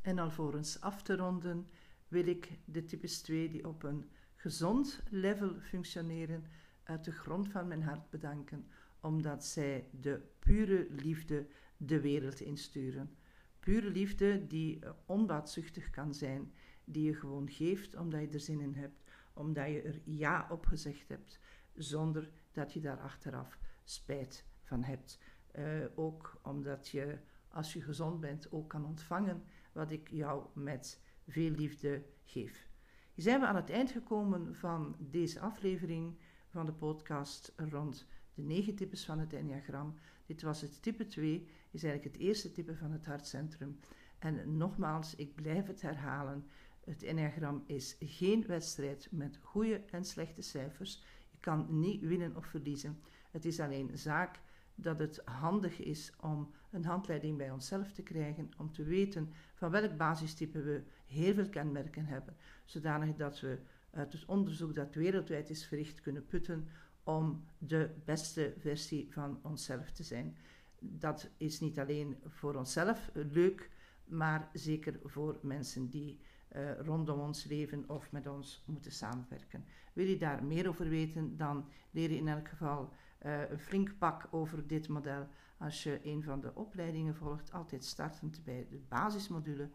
En 0.00 0.18
alvorens 0.18 0.80
af 0.80 1.02
te 1.02 1.16
ronden 1.16 1.68
wil 2.08 2.26
ik 2.26 2.58
de 2.64 2.84
types 2.84 3.20
2 3.22 3.48
die 3.48 3.68
op 3.68 3.82
een 3.82 4.10
gezond 4.34 5.02
level 5.10 5.60
functioneren 5.60 6.44
uit 6.82 7.04
de 7.04 7.12
grond 7.12 7.48
van 7.48 7.68
mijn 7.68 7.82
hart 7.82 8.10
bedanken, 8.10 8.66
omdat 9.00 9.44
zij 9.44 9.88
de 10.00 10.20
pure 10.38 10.86
liefde 10.90 11.46
de 11.76 12.00
wereld 12.00 12.40
insturen. 12.40 13.16
Pure 13.60 13.90
liefde 13.90 14.46
die 14.46 14.78
onbaatzuchtig 15.06 15.90
kan 15.90 16.14
zijn, 16.14 16.52
die 16.84 17.04
je 17.04 17.14
gewoon 17.14 17.50
geeft 17.50 17.96
omdat 17.96 18.20
je 18.20 18.28
er 18.28 18.40
zin 18.40 18.60
in 18.60 18.74
hebt, 18.74 19.02
omdat 19.32 19.66
je 19.66 19.82
er 19.82 20.00
ja 20.04 20.46
op 20.50 20.66
gezegd 20.66 21.08
hebt, 21.08 21.40
zonder 21.74 22.30
dat 22.52 22.72
je 22.72 22.80
daar 22.80 23.00
achteraf 23.00 23.58
spijt 23.84 24.44
van 24.62 24.82
hebt. 24.82 25.18
Uh, 25.58 25.84
ook 25.94 26.40
omdat 26.42 26.88
je, 26.88 27.18
als 27.48 27.72
je 27.72 27.82
gezond 27.82 28.20
bent, 28.20 28.52
ook 28.52 28.68
kan 28.68 28.86
ontvangen 28.86 29.42
wat 29.78 29.90
ik 29.90 30.08
jou 30.10 30.46
met 30.54 31.00
veel 31.26 31.50
liefde 31.50 32.04
geef. 32.24 32.68
Hier 33.14 33.24
zijn 33.24 33.40
we 33.40 33.46
aan 33.46 33.56
het 33.56 33.70
eind 33.70 33.90
gekomen 33.90 34.54
van 34.54 34.96
deze 34.98 35.40
aflevering 35.40 36.18
van 36.48 36.66
de 36.66 36.72
podcast 36.72 37.52
rond 37.56 38.06
de 38.34 38.42
negen 38.42 38.74
types 38.74 39.04
van 39.04 39.18
het 39.18 39.32
Enneagram. 39.32 39.94
Dit 40.26 40.42
was 40.42 40.60
het 40.60 40.82
type 40.82 41.06
2, 41.06 41.48
is 41.70 41.82
eigenlijk 41.84 42.14
het 42.14 42.24
eerste 42.26 42.52
type 42.52 42.76
van 42.76 42.90
het 42.90 43.06
hartcentrum. 43.06 43.78
En 44.18 44.56
nogmaals, 44.56 45.14
ik 45.14 45.34
blijf 45.34 45.66
het 45.66 45.80
herhalen. 45.80 46.46
Het 46.84 47.02
Enneagram 47.02 47.62
is 47.66 47.96
geen 48.00 48.46
wedstrijd 48.46 49.08
met 49.10 49.38
goede 49.42 49.84
en 49.90 50.04
slechte 50.04 50.42
cijfers. 50.42 51.02
Je 51.30 51.38
kan 51.40 51.66
niet 51.80 52.00
winnen 52.00 52.36
of 52.36 52.46
verliezen. 52.46 53.00
Het 53.30 53.44
is 53.44 53.60
alleen 53.60 53.98
zaak 53.98 54.40
dat 54.74 54.98
het 54.98 55.20
handig 55.24 55.80
is 55.80 56.12
om 56.20 56.50
een 56.70 56.84
handleiding 56.84 57.36
bij 57.36 57.50
onszelf 57.50 57.92
te 57.92 58.02
krijgen, 58.02 58.50
om 58.56 58.72
te 58.72 58.84
weten 58.84 59.32
van 59.54 59.70
welk 59.70 59.96
basistype 59.96 60.62
we 60.62 60.82
heel 61.06 61.34
veel 61.34 61.48
kenmerken 61.48 62.04
hebben, 62.04 62.36
zodanig 62.64 63.16
dat 63.16 63.40
we 63.40 63.58
uit 63.90 64.12
het 64.12 64.24
onderzoek 64.24 64.74
dat 64.74 64.94
wereldwijd 64.94 65.50
is 65.50 65.66
verricht 65.66 66.00
kunnen 66.00 66.26
putten 66.26 66.68
om 67.02 67.44
de 67.58 67.90
beste 68.04 68.54
versie 68.58 69.06
van 69.10 69.38
onszelf 69.42 69.90
te 69.90 70.02
zijn. 70.02 70.36
Dat 70.78 71.30
is 71.36 71.60
niet 71.60 71.78
alleen 71.78 72.16
voor 72.26 72.54
onszelf 72.54 73.10
leuk, 73.12 73.70
maar 74.04 74.48
zeker 74.52 75.00
voor 75.04 75.38
mensen 75.42 75.88
die 75.88 76.20
uh, 76.56 76.80
rondom 76.80 77.20
ons 77.20 77.44
leven 77.44 77.84
of 77.88 78.12
met 78.12 78.26
ons 78.26 78.62
moeten 78.66 78.92
samenwerken. 78.92 79.64
Wil 79.92 80.06
je 80.06 80.16
daar 80.16 80.44
meer 80.44 80.68
over 80.68 80.88
weten, 80.88 81.36
dan 81.36 81.68
leer 81.90 82.10
je 82.10 82.16
in 82.16 82.28
elk 82.28 82.48
geval 82.48 82.92
uh, 83.26 83.50
een 83.50 83.58
flink 83.58 83.98
pak 83.98 84.28
over 84.30 84.66
dit 84.66 84.88
model 84.88 85.28
als 85.58 85.82
je 85.82 86.00
een 86.02 86.22
van 86.22 86.40
de 86.40 86.54
opleidingen 86.54 87.14
volgt, 87.14 87.52
altijd 87.52 87.84
startend 87.84 88.40
bij 88.44 88.66
de 88.70 88.80
basismodule. 88.88 89.68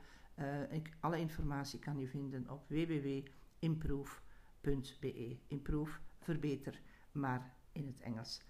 Ik, 0.69 0.89
alle 1.00 1.19
informatie 1.19 1.80
kan 1.80 1.98
je 1.98 2.08
vinden 2.08 2.50
op 2.50 2.63
www.improve.be. 2.67 5.38
Improve, 5.48 6.00
verbeter, 6.19 6.82
maar 7.12 7.54
in 7.72 7.88
het 7.88 8.02
Engels. 8.02 8.41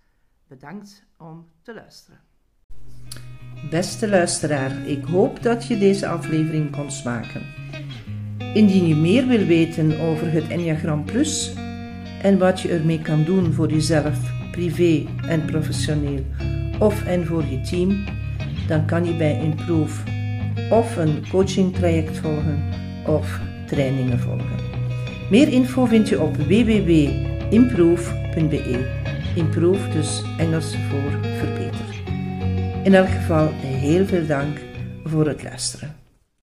Bedankt 0.48 1.06
om 1.18 1.50
te 1.62 1.74
luisteren. 1.74 2.20
Beste 3.70 4.10
luisteraar, 4.10 4.88
ik 4.88 5.04
hoop 5.04 5.44
dat 5.44 5.68
je 5.68 5.78
deze 5.78 6.08
aflevering 6.08 6.72
kon 6.72 6.92
smaken. 6.92 7.42
Indien 8.54 8.88
je 8.88 8.96
meer 8.96 9.28
wil 9.28 9.46
weten 9.46 10.00
over 10.00 10.32
het 10.32 10.48
Enneagram 10.48 11.06
Plus 11.06 11.54
en 12.22 12.38
wat 12.38 12.62
je 12.62 12.70
ermee 12.70 13.02
kan 13.02 13.24
doen 13.24 13.54
voor 13.54 13.70
jezelf, 13.70 14.50
privé 14.52 15.08
en 15.28 15.46
professioneel, 15.46 16.26
of 16.80 17.06
en 17.06 17.26
voor 17.26 17.46
je 17.46 17.62
team, 17.62 18.04
dan 18.68 18.86
kan 18.86 19.06
je 19.06 19.16
bij 19.16 19.40
Improve 19.42 20.02
of 20.70 20.98
een 20.98 21.24
coachingtraject 21.30 22.18
volgen 22.18 22.64
of 23.06 23.40
trainingen 23.66 24.20
volgen. 24.20 24.72
Meer 25.30 25.48
info 25.48 25.86
vind 25.86 26.10
je 26.10 26.22
op 26.22 26.36
www.improve.be. 26.36 29.02
Improve 29.36 29.90
dus 29.90 30.24
Engels 30.38 30.76
voor 30.90 31.12
verbeter. 31.38 32.02
In 32.84 32.94
elk 32.94 33.10
geval 33.10 33.50
heel 33.62 34.06
veel 34.06 34.26
dank 34.26 34.58
voor 35.04 35.28
het 35.28 35.44
luisteren. 35.44 35.93